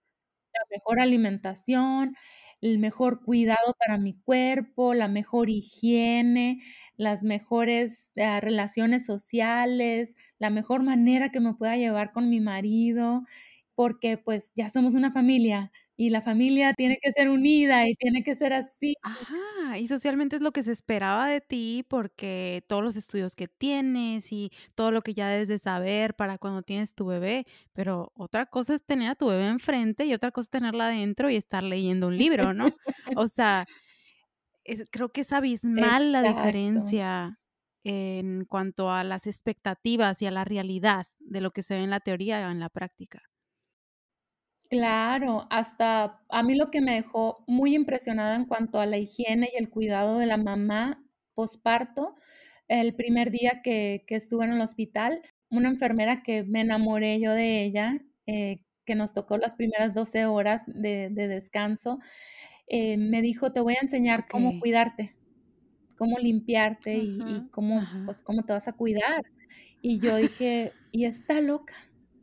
[0.55, 2.17] La mejor alimentación,
[2.63, 6.63] el mejor cuidado para mi cuerpo, la mejor higiene,
[6.97, 13.25] las mejores, ah, relaciones sociales, la mejor manera que me pueda llevar con mi marido,
[13.75, 18.23] porque, pues, ya somos una familia, y la familia tiene que ser unida y tiene
[18.25, 18.95] que ser así.
[19.03, 23.47] Ajá, y socialmente es lo que se esperaba de ti, porque todos los estudios que
[23.47, 28.11] tienes y todo lo que ya debes de saber para cuando tienes tu bebé, pero
[28.17, 31.37] otra cosa es tener a tu bebé enfrente y otra cosa es tenerla adentro y
[31.37, 32.79] estar leyendo un libro, ¿no?
[33.15, 33.69] O sea,
[34.65, 37.41] es creo que es abismal la diferencia
[37.85, 41.91] en cuanto a las expectativas y a la realidad de lo que se ve en
[41.91, 43.23] la teoría o en la práctica.
[44.71, 49.49] Claro, hasta a mí lo que me dejó muy impresionada en cuanto a la higiene
[49.53, 52.17] y el cuidado de la mamá posparto,
[52.67, 57.31] el primer día que que estuve en el hospital, una enfermera que me enamoré yo
[57.33, 61.99] de ella, eh, que nos tocó las primeras 12 horas de de descanso,
[62.69, 65.17] eh, me dijo: "Te voy a enseñar cómo cuidarte,
[65.97, 69.23] cómo limpiarte y y cómo, pues, cómo te vas a cuidar".
[69.83, 71.75] Y yo dije: "¿Y está loca?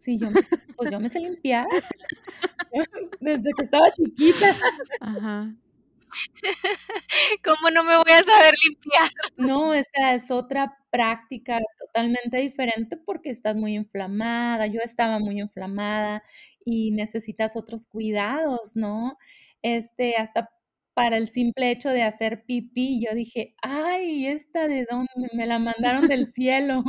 [0.04, 0.42] Si yo me
[0.76, 1.68] pues, yo me sé limpiar".
[3.22, 4.48] Desde que estaba chiquita.
[5.00, 5.56] Ajá.
[7.44, 9.10] ¿Cómo no me voy a saber limpiar?
[9.38, 16.24] No, esa es otra práctica totalmente diferente, porque estás muy inflamada, yo estaba muy inflamada
[16.66, 19.18] y necesitas otros cuidados, ¿no?
[19.64, 20.52] Este, hasta
[20.96, 25.12] para el simple hecho de hacer pipí, yo dije: "Ay, ¿esta de dónde?
[25.34, 26.84] Me la mandaron del cielo",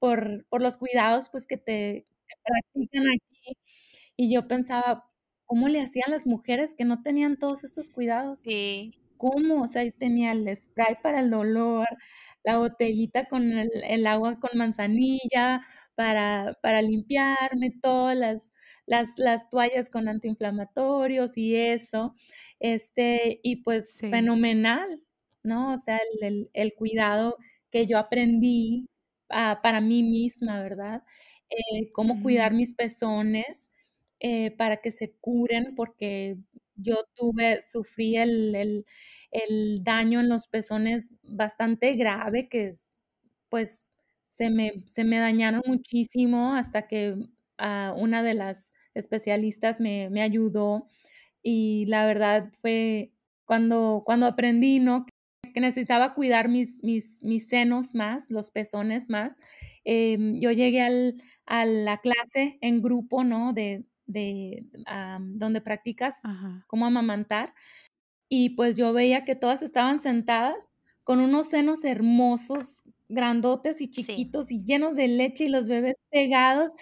[0.00, 3.58] por por los cuidados, pues, que te que practican aquí.
[4.16, 5.04] Y yo pensaba:
[5.46, 8.46] "¿Cómo le hacían las mujeres que no tenían todos estos cuidados?".
[8.46, 8.94] Sí.
[9.18, 9.62] ¿Cómo?
[9.64, 11.86] O sea, yo tenía el spray para el dolor,
[12.44, 15.62] la botellita con el el agua con manzanilla
[15.96, 18.52] para para limpiarme, todas las
[18.86, 22.14] las las toallas con antiinflamatorios y eso,
[22.60, 24.10] este, y pues Sí.
[24.10, 25.02] fenomenal,
[25.44, 25.74] ¿no?
[25.74, 27.38] O sea, el el el cuidado
[27.72, 28.88] que yo aprendí,
[29.30, 31.04] ah, para mí misma, ¿verdad?
[31.50, 32.56] Eh, cómo cuidar Ujú.
[32.56, 33.72] mis pezones,
[34.20, 36.36] eh, para que se curen, porque
[36.76, 38.86] yo tuve sufrí el el
[39.32, 42.92] el daño en los pezones bastante grave, que es
[43.50, 43.92] pues,
[44.28, 47.16] se me se me dañaron muchísimo hasta que,
[47.58, 50.86] ah, una de las especialistas me me ayudó,
[51.42, 53.12] y la verdad fue
[53.46, 55.06] cuando cuando aprendí, ¿no?
[55.54, 59.40] Que necesitaba cuidar mis mis mis senos más, los pezones más,
[59.84, 63.52] em, yo llegué al a la clase en grupo, ¿no?
[63.54, 64.66] De de,
[65.20, 66.66] donde practicas Ajá.
[66.66, 67.54] cómo amamantar,
[68.30, 70.68] y pues, yo veía que todas estaban sentadas
[71.04, 74.30] con unos senos hermosos, grandotes y Sí.
[74.30, 76.72] chiquitos y llenos de leche y los bebés pegados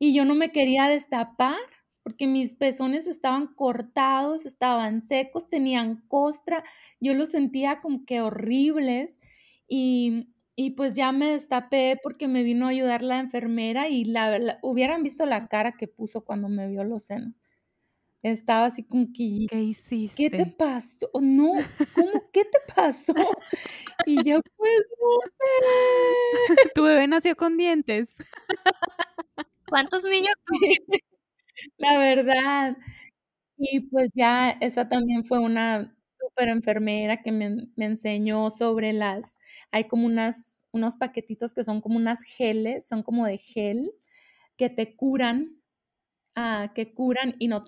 [0.00, 1.56] y yo no me quería destapar,
[2.04, 6.62] porque mis pezones estaban cortados, estaban secos, tenían costra,
[7.00, 9.20] yo los sentía como que horribles,
[9.68, 10.28] y
[10.60, 15.04] y pues, ya me destapé porque me vino a ayudar la enfermera y la hubieran
[15.04, 17.40] visto la cara que puso cuando me vio los senos.
[18.22, 19.62] Estaba así como que: ¿Qué
[20.16, 20.46] "¿Qué te hiciste?
[20.46, 21.10] pasó?".
[21.22, 23.14] No, ¿cómo qué te pasó?
[24.04, 26.70] Y yo: "Pues, no sé".
[26.74, 28.16] ¿Tu bebé nació con dientes?
[29.68, 30.98] ¿Cuántos niños tuviste?
[31.78, 32.76] la verdad.
[33.58, 35.96] Y pues, ya esa también fue una
[36.38, 39.36] superenfermera que me me enseñó sobre las
[39.72, 43.92] hay como unas unos paquetitos que son como unas geles, son como de gel,
[44.58, 45.60] que te curan,
[46.36, 47.64] ah, que curan y no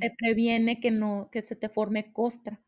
[0.00, 2.60] te previene que no que se te forme costra.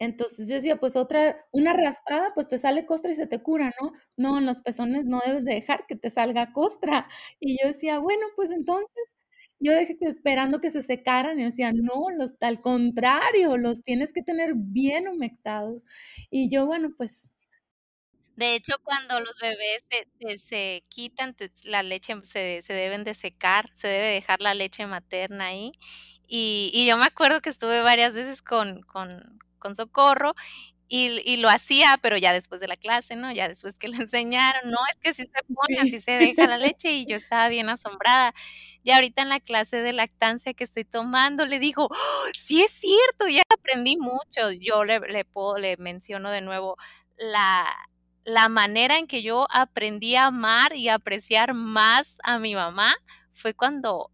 [0.00, 3.72] Entonces, yo decía: "Pues, otra una raspada, pues, te sale costra y se te cura,
[3.82, 3.92] ¿no?".
[4.18, 7.08] No, en los pezones no debes de dejar que te salga costra.
[7.40, 8.88] Y yo decía: "Bueno, pues, entonces",
[9.60, 14.12] yo dejé que esperando que se secaran, y decía: "No, los al contrario, los tienes
[14.12, 15.84] que tener bien humectados".
[16.30, 17.28] Y yo, bueno, pues
[18.36, 23.14] De hecho, cuando los bebés se se se quitan, la leche se se deben de
[23.14, 25.72] secar, se debe dejar la leche materna ahí.
[26.26, 30.34] Y y yo me acuerdo que estuve varias veces con con con Socorro,
[30.88, 33.32] y y lo hacía, pero ya después de la clase, ¿no?
[33.32, 35.78] Ya después que le enseñaron: "No, es que así se pone, Sí.
[35.82, 38.34] así se deja la leche", y yo estaba bien asombrada.
[38.84, 42.72] Ya ahorita en la clase de lactancia que estoy tomando, le digo: "¡Oh, sí es
[42.72, 43.28] cierto!".
[43.28, 44.50] Ya aprendí mucho.
[44.58, 46.76] Yo le le puedo le menciono de nuevo
[47.18, 47.66] la
[48.24, 52.94] la manera en que yo aprendí a amar y apreciar más a mi mamá,
[53.32, 54.10] fue cuando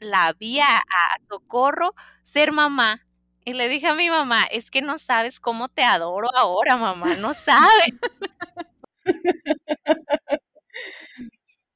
[0.00, 1.94] la vi a a Socorro
[2.24, 3.06] ser mamá.
[3.46, 7.16] Y le dije a mi mamá: "Es que no sabes cómo te adoro ahora, mamá,
[7.16, 7.94] no sabes".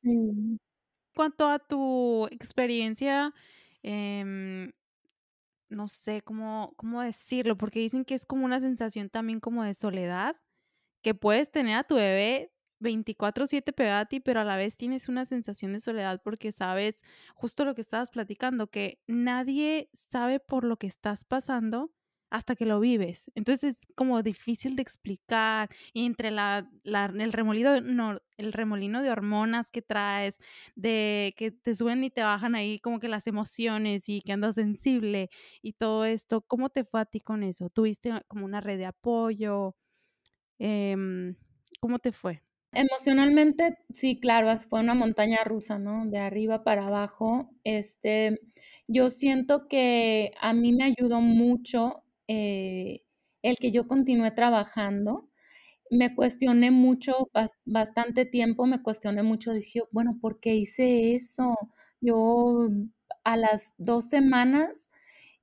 [1.17, 3.33] Cuanto a tu experiencia,
[3.83, 4.71] em
[5.71, 9.75] no sé cómo, cómo decirlo, porque dicen que es como una sensación también como de
[9.75, 10.37] soledad,
[11.03, 15.09] que puedes tener a tu bebé 24/7 pegada a ti, pero a la vez tienes
[15.09, 17.01] una sensación de soledad porque sabes
[17.35, 21.93] justo lo que estabas platicando, que nadie sabe por lo que estás pasando
[22.31, 23.31] hasta que lo vives.
[23.35, 29.03] Entonces es como difícil de explicar y entre la, la- el, remolino, no, el remolino
[29.03, 30.39] de hormonas que traes,
[30.75, 34.57] de que te suben y te bajan ahí como que las emociones y que andas
[34.57, 35.31] sensible
[35.63, 37.71] y todo esto, ¿cómo te fue a ti con eso?
[37.71, 39.77] ¿Tuviste como una red de apoyo?
[40.59, 41.35] Em,
[41.81, 42.43] ¿cómo te fue?
[42.73, 46.05] Emocionalmente, sí, claro, fue una montaña rusa, ¿no?
[46.07, 47.51] De arriba para abajo.
[47.65, 48.39] Este,
[48.87, 53.03] yo siento que a mí me ayudó mucho, eh,
[53.43, 55.29] el que yo continué trabajando.
[55.91, 61.57] Me cuestioné mucho, bas bastante tiempo, me cuestioné mucho, dije: "Bueno, ¿por qué hice eso?".
[62.01, 62.69] Yo
[63.25, 64.91] a las 2 semanas,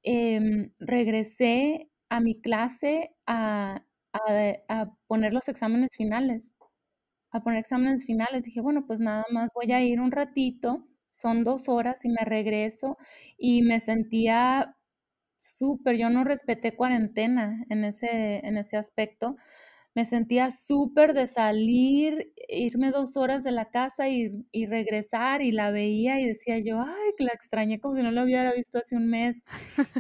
[0.04, 4.20] em, regresé a mi clase a a
[4.70, 6.56] a poner los exámenes finales
[7.32, 8.46] a poner exámenes finales.
[8.46, 12.24] Dije, bueno, pues nada más voy a ir un ratito, son 2 horas y me
[12.26, 12.98] regreso,
[13.38, 14.76] y me sentía
[15.44, 19.38] súper, yo no respeté cuarentena en ese en ese aspecto.
[19.96, 25.52] Me sentía súper de salir, irme 2 horas de la casa y y regresar, y
[25.54, 28.80] la veía y decía yo: "Ay, que la extrañé como si no la hubiera visto
[28.80, 29.44] hace un mes".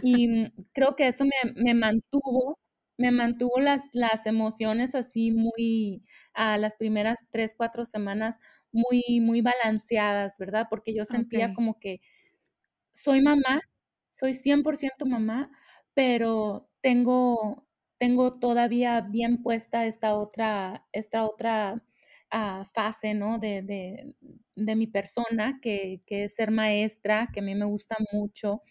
[0.01, 2.59] Y, mm, creo que eso me me mantuvo
[2.97, 8.37] me mantuvo las las emociones así muy a las primeras 3 4 semanas
[8.73, 10.67] muy muy balanceadas, ¿verdad?
[10.69, 12.01] Porque yo sentía como que
[12.93, 13.61] soy mamá,
[14.13, 15.51] soy 100% mamá,
[15.93, 17.67] pero tengo
[17.99, 21.83] tengo todavía bien puesta esta otra esta otra,
[22.31, 23.39] ah, fase, ¿no?
[23.39, 24.13] De de
[24.55, 28.61] de mi persona, que que es ser maestra, que a mí me gusta mucho,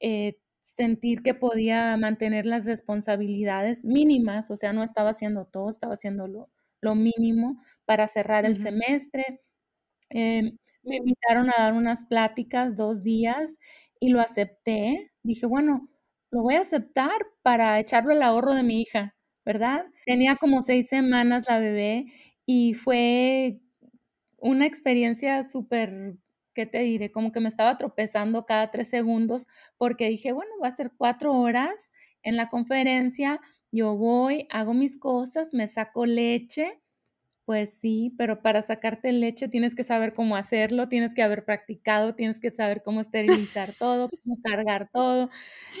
[0.00, 5.94] eh, sentir que podía mantener las responsabilidades mínimas, o sea, no estaba haciendo todo, estaba
[5.94, 9.40] haciendo lo lo mínimo para cerrar el semestre.
[10.10, 13.58] Em, me invitaron a dar unas pláticas 2 días
[14.00, 15.12] y lo acepté.
[15.22, 15.88] Dije: "Bueno,
[16.30, 19.86] lo voy a aceptar para echarlo al ahorro de mi hija", ¿verdad?
[20.06, 22.06] Tenía como 6 semanas la bebé
[22.46, 23.60] y fue
[24.38, 26.16] una experiencia súper,
[26.54, 27.12] ¿qué te diré?
[27.12, 31.34] Como que me estaba tropezando cada 3 segundos, porque dije: "Bueno, va a ser 4
[31.34, 31.92] horas
[32.22, 33.40] en la conferencia,
[33.72, 36.80] yo voy, hago mis cosas, me saco leche,
[37.48, 42.14] pues sí, pero para sacarte leche tienes que saber cómo hacerlo, tienes que haber practicado,
[42.14, 45.30] tienes que saber cómo esterilizar todo, cómo cargar todo.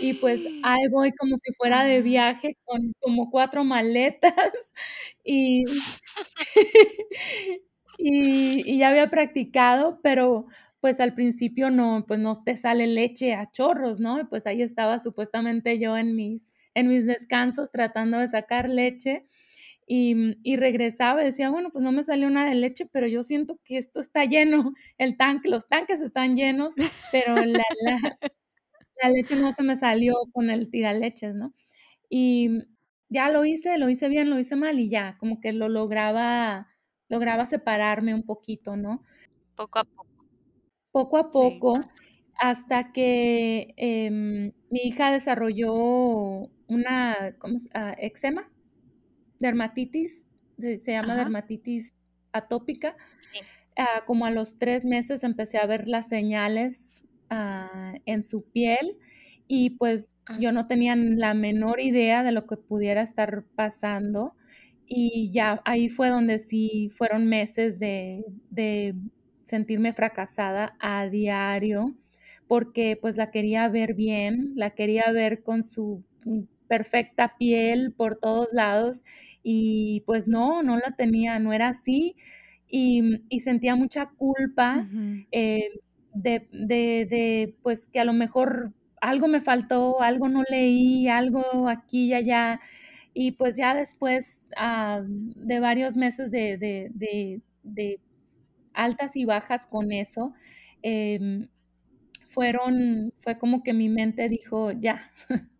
[0.00, 4.32] Y pues ahí voy como si fuera de viaje con como 4 maletas
[5.24, 5.64] y
[7.98, 10.46] y y ya había practicado, pero
[10.80, 14.20] pues al principio no, pues no te sale leche a chorros, ¿no?
[14.20, 19.26] Y pues ahí estaba supuestamente yo en mis en mis descansos tratando de sacar leche
[19.88, 23.06] y, mm, y regresaba y decía: "Bueno, pues no me salió nada de leche, pero
[23.08, 26.78] yo siento que esto está lleno, el tanque los tanques están llenos,
[27.10, 27.96] pero la la
[29.02, 31.54] la leche no se me salió con el tiraleches", ¿no?
[32.10, 32.62] Y, mm,
[33.10, 36.68] ya lo hice, lo hice bien, lo hice mal y ya, como que lo lograba
[37.10, 39.02] lograba separarme un poquito, ¿no?
[39.56, 40.24] Poco a poco.
[40.94, 41.68] Poco a sí.
[41.70, 41.90] poco,
[42.34, 45.72] hasta que, em, mi hija desarrolló
[46.66, 47.56] una, ¿cómo?
[47.74, 48.50] Ah, eczema.
[49.40, 50.26] Dermatitis,
[50.56, 51.16] de se llama Ajá.
[51.16, 51.94] dermatitis
[52.32, 52.96] atópica.
[53.20, 53.48] Sí.
[53.76, 58.98] Ah, como a los 3 meses empecé a ver las señales, ah, en su piel
[59.48, 64.36] y, pues, Mm, yo no tenía la menor idea de lo que pudiera estar pasando,
[64.86, 68.94] y ya ahí fue donde sí fueron meses de de
[69.44, 71.96] sentirme fracasada a diario,
[72.48, 76.04] porque, pues, la quería ver bien, la quería ver con su,
[76.68, 79.04] perfecta piel por todos lados,
[79.42, 82.16] y pues no, no la tenía, no era así,
[82.68, 84.88] y, mm, y sentía mucha culpa,
[85.32, 85.70] eh,
[86.14, 91.68] de de de, pues, que a lo mejor algo me faltó, algo no leí, algo
[91.68, 92.60] aquí y allá,
[93.14, 98.00] y pues ya después, ah, de varios meses de de de de
[98.74, 100.34] altas y bajas con eso,
[100.82, 101.48] em,
[102.30, 105.12] fueron fue como que mi mente dijo: "Ya".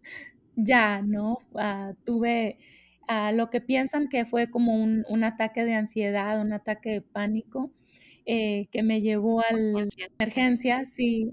[0.61, 1.39] Ya, ¿no?
[1.55, 2.59] Ah, tuve,
[3.07, 7.01] ah, lo que piensan que fue como un un ataque de ansiedad, un ataque de
[7.03, 7.73] pánico,
[8.27, 10.49] eh, que me llevó al urgencias, okey.
[10.59, 11.31] emergencias, sí,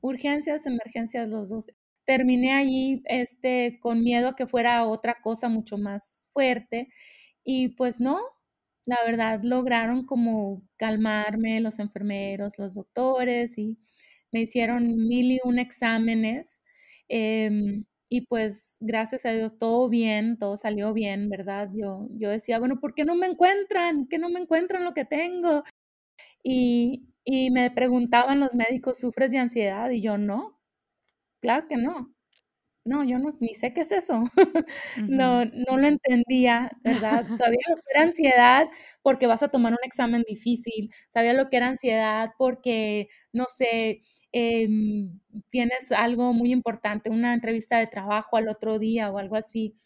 [0.00, 1.66] urgencias, emergencias, los 2.
[2.04, 6.88] Terminé allí, este, con miedo a que fuera otra cosa mucho más fuerte,
[7.44, 8.18] y pues no,
[8.86, 13.78] la verdad lograron como calmarme los enfermeros, los doctores, y
[14.32, 16.62] me hicieron mil y un exámenes,
[17.10, 21.68] Em, y pues gracias a Dios todo bien, todo salió bien, ¿verdad?
[21.74, 24.06] Yo, yo decía, bueno, ¿por qué no me encuentran?
[24.08, 25.64] ¿Qué no me encuentran lo que tengo?
[26.42, 29.90] Y, y me preguntaban los médicos, ¿sufres de ansiedad?
[29.90, 30.60] Y yo, no,
[31.40, 32.14] claro que no.
[32.84, 34.24] No, yo no, ni sé qué es eso.
[35.08, 37.26] No, no lo entendía, ¿verdad?
[37.38, 38.68] Sabía lo que era ansiedad
[39.02, 44.02] porque vas a tomar un examen difícil, sabía lo que era ansiedad porque, no sé,
[44.32, 45.18] em,
[45.50, 49.76] tienes algo muy importante, una entrevista de trabajo al otro día o algo así,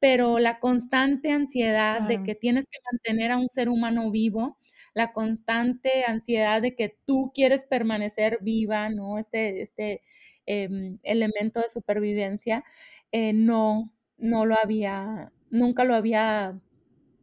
[0.00, 4.58] pero la constante ansiedad de que tienes que mantener a un ser humano vivo,
[4.94, 9.18] la constante ansiedad de que tú quieres permanecer viva, ¿no?
[9.18, 10.02] Este, este
[10.46, 12.64] em, elemento de supervivencia,
[13.12, 16.58] eh, no, no lo había, nunca lo había,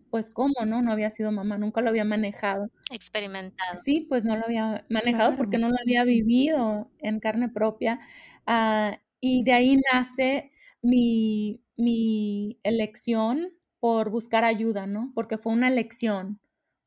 [0.10, 0.82] pues, ¿cómo, no?
[0.82, 2.70] No había sido mamá, nunca lo había manejado.
[2.92, 3.80] Experimentado.
[3.84, 8.00] Sí, pues no lo había manejado porque no lo había vivido en carne propia.
[8.46, 10.52] Ah, y de ahí nace
[10.82, 15.12] mi, mi elección por buscar ayuda, ¿no?
[15.16, 16.40] Porque fue una elección,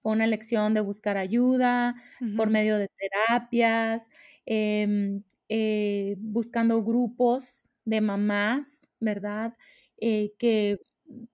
[0.02, 1.94] fue una elección de buscar ayuda
[2.36, 4.10] por medio de terapias,
[4.46, 9.56] em, eh, buscando grupos de mamás, ¿verdad?
[9.98, 10.80] Eh, que,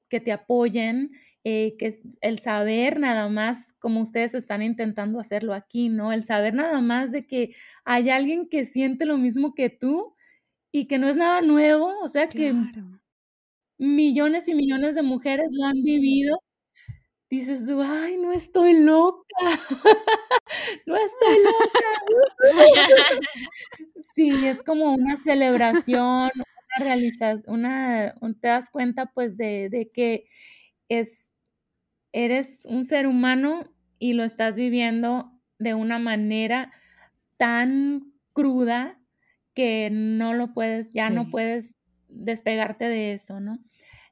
[0.08, 1.12] que te apoyen,
[1.48, 6.12] eh, que es el saber nada más, como ustedes están intentando hacerlo aquí, ¿no?
[6.12, 10.16] El saber nada más de que hay alguien que siente lo mismo que tú
[10.72, 12.52] y que no es nada nuevo, o sea que
[13.78, 16.38] millones y millones de mujeres lo han vivido.
[17.30, 19.24] Dices ay, no estoy loca,
[20.86, 21.88] no estoy loca.
[24.14, 26.44] Sí, es como una celebración, una
[26.78, 30.26] realización, una, te das cuenta pues de, de que
[30.88, 31.32] es,
[32.16, 36.72] eres un ser humano y lo estás viviendo de una manera
[37.36, 39.00] tan cruda
[39.54, 43.58] que no lo puedes, ya no puedes despegarte de eso, ¿no?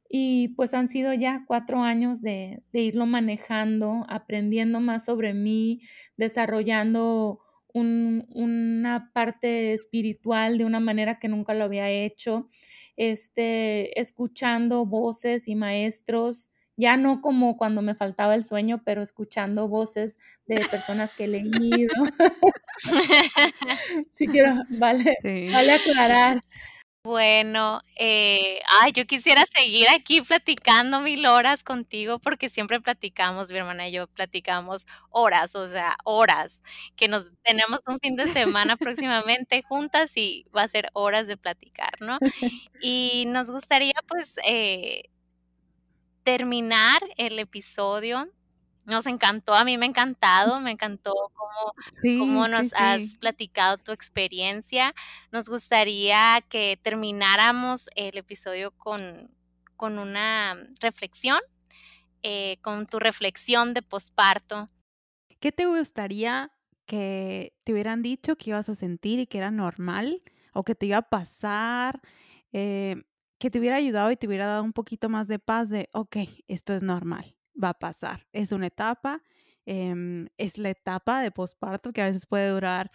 [0.09, 5.81] Y pues han sido ya cuatro años de, de irlo manejando, aprendiendo más sobre mí,
[6.17, 7.41] desarrollando
[7.73, 12.49] un- una parte espiritual de una manera que nunca lo había hecho,
[12.97, 19.69] este, escuchando voces y maestros, ya no como cuando me faltaba el sueño, pero escuchando
[19.69, 21.93] voces de personas que he leído.
[24.15, 25.49] Sí quiero, vale, Sí.
[25.53, 26.41] vale aclarar.
[27.05, 33.59] Bueno, eh, ay, yo quisiera seguir aquí platicando mil horas contigo porque siempre platicamos, mi
[33.59, 36.63] hermana y yo platicamos horas, o sea, horas,
[36.97, 41.37] que nos tenemos un fin de semana próximamente juntas y va a ser horas de
[41.39, 42.19] platicar, ¿no?
[42.83, 45.05] Y nos gustaría pues eh,
[46.25, 48.29] terminar el episodio.
[48.87, 53.17] Nos encantó, a mí me ha encantado, me encantó cómo Sí, cómo sí, nos has
[53.19, 54.95] platicado tu experiencia.
[55.33, 59.35] Nos gustaría que termináramos el episodio con,
[59.77, 61.41] con una reflexión,
[62.23, 64.71] eh, con tu reflexión de posparto.
[65.41, 66.53] ¿Qué te gustaría
[66.87, 70.23] que te hubieran dicho que ibas a sentir y que era normal
[70.53, 72.01] o que te iba a pasar?
[72.53, 73.03] eh,
[73.45, 76.17] que te hubiera ayudado y te hubiera dado un poquito más de paz de, ok,
[76.49, 79.23] esto es normal, va a pasar, es una etapa,
[79.67, 82.91] em, es la etapa de posparto que a veces puede durar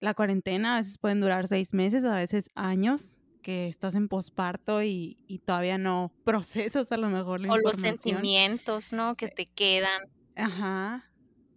[0.00, 4.82] la cuarentena, a veces pueden durar seis meses, a veces años que estás en posparto
[4.82, 9.14] y, y todavía no procesas a lo mejor la O los sentimientos, ¿no?
[9.14, 10.00] Que te quedan.
[10.36, 11.12] Ajá,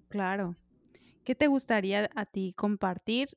[0.09, 0.57] claro.
[1.23, 3.29] ¿Qué te gustaría a ti compartir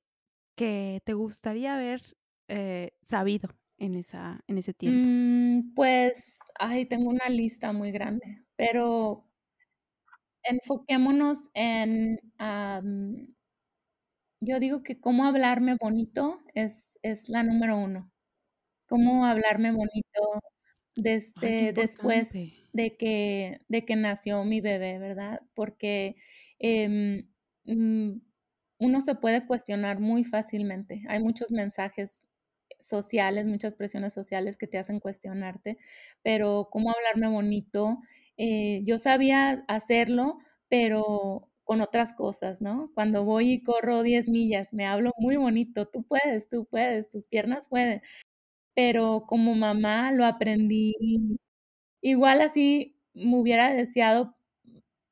[0.56, 2.02] que te gustaría haber
[2.48, 5.06] eh, sabido en, esa, en ese tiempo?
[5.06, 9.24] Mm, pues, ay, tengo una lista muy grande, pero
[10.42, 13.34] enfoquémonos en, am,
[14.40, 18.10] yo digo que cómo hablarme bonito es, es la número uno.
[18.86, 20.20] Cómo hablarme bonito
[20.94, 22.70] Ay, desde después importante.
[22.72, 25.42] de que, de que nació mi bebé, ¿verdad?
[25.54, 26.16] Porque
[26.58, 27.28] em,
[27.64, 28.20] mm,
[28.78, 31.02] uno se puede cuestionar muy fácilmente.
[31.08, 32.27] Hay muchos mensajes
[32.80, 35.78] sociales, muchas presiones sociales que te hacen cuestionarte,
[36.22, 37.98] pero cómo hablarme bonito,
[38.36, 42.90] eh, yo sabía hacerlo, pero con otras cosas, ¿no?
[42.94, 47.26] Cuando voy y corro 10 millas, me hablo muy bonito, tú puedes, tú puedes, tus
[47.26, 48.00] piernas pueden,
[48.74, 50.94] pero como mamá lo aprendí.
[52.02, 54.36] Igual así me hubiera deseado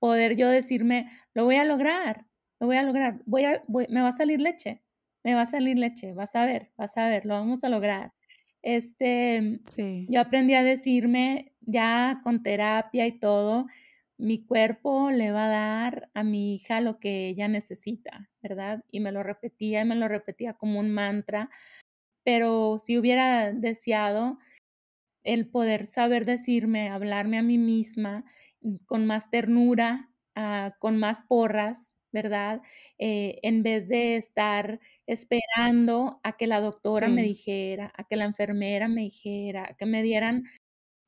[0.00, 2.26] poder yo decirme, lo voy a lograr,
[2.60, 4.82] lo voy a lograr, voy a, voy- me va a salir leche,
[5.26, 8.12] me va a salir leche, vas a ver, vas a ver, lo vamos a lograr.
[8.62, 13.66] Este, Sí, yo aprendí a decirme ya con terapia y todo,
[14.18, 18.84] mi cuerpo le va a dar a mi hija lo que ella necesita, ¿verdad?
[18.92, 21.50] Y me lo repetía y me lo repetía como un mantra
[22.24, 24.38] pero si hubiera deseado
[25.24, 28.24] el poder saber decirme, hablarme a mí misma
[28.62, 32.62] mm, con más ternura, ah, con más porras, ¿verdad?
[32.98, 38.24] Eh, en vez de estar esperando a que la doctora me dijera, a que la
[38.24, 40.44] enfermera me dijera, a que me dieran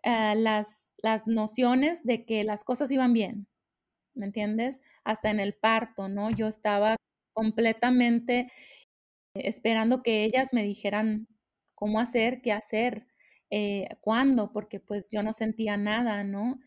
[0.04, 3.46] ah, las, las nociones de que las cosas iban bien,
[4.14, 4.82] ¿me entiendes?
[5.04, 6.30] Hasta en el parto, ¿no?
[6.30, 6.96] Yo estaba
[7.34, 8.52] completamente
[9.34, 11.28] esperando que ellas me dijeran
[11.74, 13.06] cómo hacer, qué hacer,
[13.50, 16.60] eh, cuándo, porque pues yo no sentía nada, ¿no?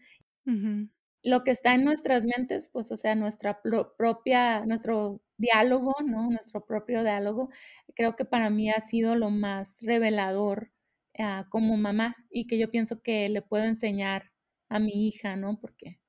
[1.23, 6.29] Lo que está en nuestras mentes, pues, o sea, nuestra propia, nuestro diálogo, ¿no?
[6.29, 7.49] Nuestro propio diálogo,
[7.95, 10.71] creo que para mí ha sido lo más revelador
[11.19, 14.31] ah, como mamá y que yo pienso que le puedo enseñar
[14.69, 15.59] a mi hija, ¿no?
[15.59, 15.99] Porque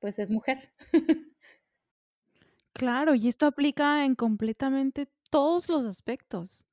[0.00, 0.72] pues es mujer.
[2.72, 6.64] Claro, y esto aplica en completamente todos los aspectos.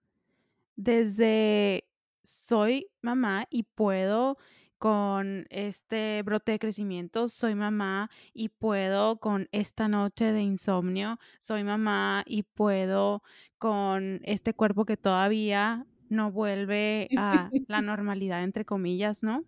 [0.76, 1.90] Desde
[2.24, 4.38] soy mamá y puedo
[4.80, 11.66] con este brote de crecimiento, soy mamá y puedo con esta noche de insomnio, soy
[11.66, 13.22] mamá y puedo
[13.58, 19.44] con este cuerpo que todavía no vuelve a la normalidad, entre comillas, ¿no?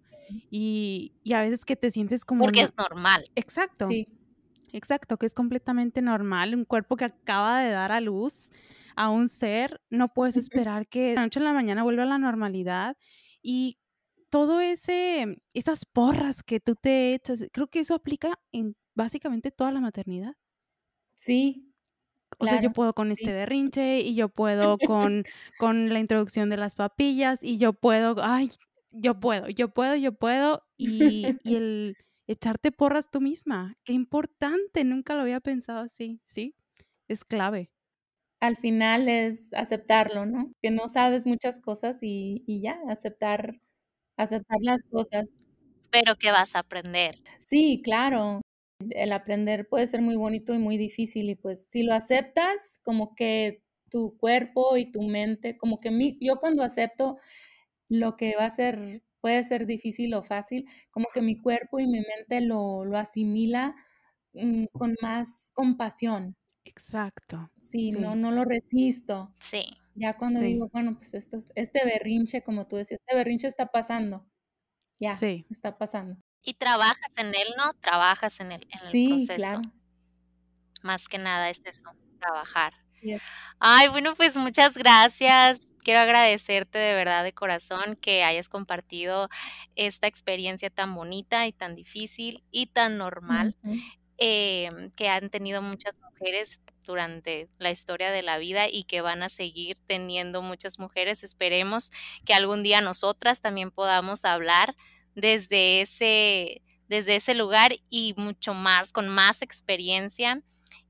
[0.50, 2.46] Y, a veces que te sientes como...
[2.46, 3.26] Porque es normal.
[3.36, 3.88] Exacto.
[3.88, 4.08] Sí.
[4.74, 6.56] Exacto, que es completamente normal.
[6.56, 8.50] Un cuerpo que acaba de dar a luz
[8.96, 10.38] a un ser, no puedes
[10.72, 12.98] esperar que de la noche a la mañana vuelva a la normalidad.
[13.42, 13.78] Y
[14.32, 19.72] todo ese, esas porras que tú te echas, creo que eso aplica en básicamente toda
[19.74, 20.36] la maternidad.
[21.16, 21.74] Sí.
[22.40, 25.26] O sea, yo puedo con este berrinche y yo puedo con,
[25.58, 28.52] con la introducción de las papillas y yo puedo, ay,
[28.92, 30.64] yo puedo, yo puedo, yo puedo.
[30.78, 36.56] Y, y el echarte porras tú misma, qué importante, nunca lo había pensado así, ¿sí?
[37.08, 37.72] Es clave.
[38.40, 40.52] Al final es aceptarlo, ¿no?
[40.62, 43.60] Que no sabes muchas cosas y, y ya, aceptar
[44.24, 45.30] aceptar las cosas.
[45.92, 47.16] Pero que vas a aprender.
[47.44, 48.42] Sí, claro.
[48.90, 53.14] El aprender puede ser muy bonito y muy difícil y pues si lo aceptas, como
[53.16, 57.18] que tu cuerpo y tu mente, como que mi, yo cuando acepto
[57.90, 61.88] lo que va a ser, puede ser difícil o fácil, como que mi cuerpo y
[61.88, 63.76] mi mente lo, lo asimila
[64.34, 66.36] mm, con más compasión.
[66.66, 67.52] Exacto.
[67.60, 69.34] Sí, no, no lo resisto.
[69.40, 69.81] Sí.
[70.02, 74.26] Ya cuando digo, bueno, pues esto, este berrinche, como tú decías, este berrinche está pasando.
[74.99, 75.45] Ya, sí.
[75.52, 76.18] está pasando.
[76.41, 77.76] Y trabajas en él, ¿no?
[77.76, 79.36] Trabajas en el, en el sí, proceso.
[79.36, 79.62] Claro.
[80.82, 82.74] Más que nada es eso, trabajar.
[83.60, 85.68] Ay, bueno, pues muchas gracias.
[85.84, 89.30] Quiero agradecerte de verdad de corazón que hayas compartido
[89.76, 93.56] esta experiencia tan bonita y tan difícil y tan normal.
[94.18, 99.24] Em, que han tenido muchas mujeres durante la historia de la vida y que van
[99.24, 101.24] a seguir teniendo muchas mujeres.
[101.24, 101.92] Esperemos
[102.26, 104.76] que algún día nosotras también podamos hablar
[105.16, 110.42] desde ese, desde ese lugar y mucho más, con más experiencia.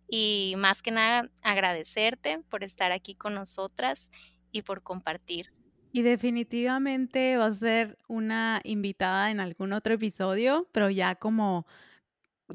[0.08, 4.12] Y más que nada, agradecerte por estar aquí con nosotras
[4.52, 5.54] y por compartir.
[5.94, 11.66] Y definitivamente va a ser una invitada en algún otro episodio, pero ya como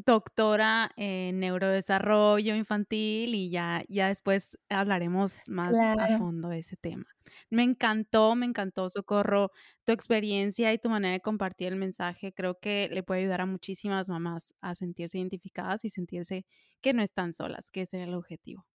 [0.04, 7.06] doctora en neurodesarrollo infantil y ya, ya después hablaremos más a fondo de ese tema.
[7.50, 9.50] Me encantó, me encantó, Socorro,
[9.84, 12.32] tu experiencia y tu manera de compartir el mensaje.
[12.32, 16.46] Creo que le puede ayudar a muchísimas mamás a sentirse identificadas y sentirse
[16.80, 18.66] que no están solas, que ese era el objetivo.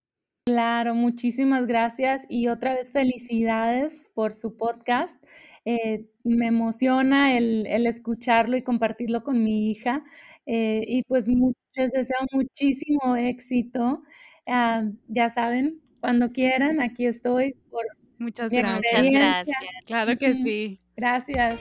[0.47, 5.23] Claro, muchísimas gracias y otra vez felicidades por su podcast.
[5.65, 10.03] Eh, me emociona el, el escucharlo y compartirlo con mi hija.
[10.45, 14.01] Eh, y pues les deseo muchísimo éxito.
[14.47, 17.85] Ah, ya saben, cuando quieran, aquí estoy por
[18.21, 19.47] Muchas gracias.
[19.85, 20.79] Claro que sí.
[20.95, 21.59] Gracias.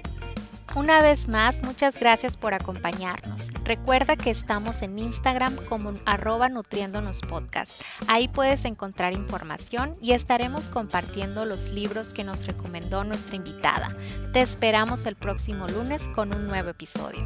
[0.76, 3.48] Una vez más, muchas gracias por acompañarnos.
[3.64, 7.82] Recuerda que estamos en Instagram como arroba nutriéndonos podcast.
[8.06, 13.96] Ahí puedes encontrar información y estaremos compartiendo los libros que nos recomendó nuestra invitada.
[14.32, 17.24] Te esperamos el próximo lunes con un nuevo episodio.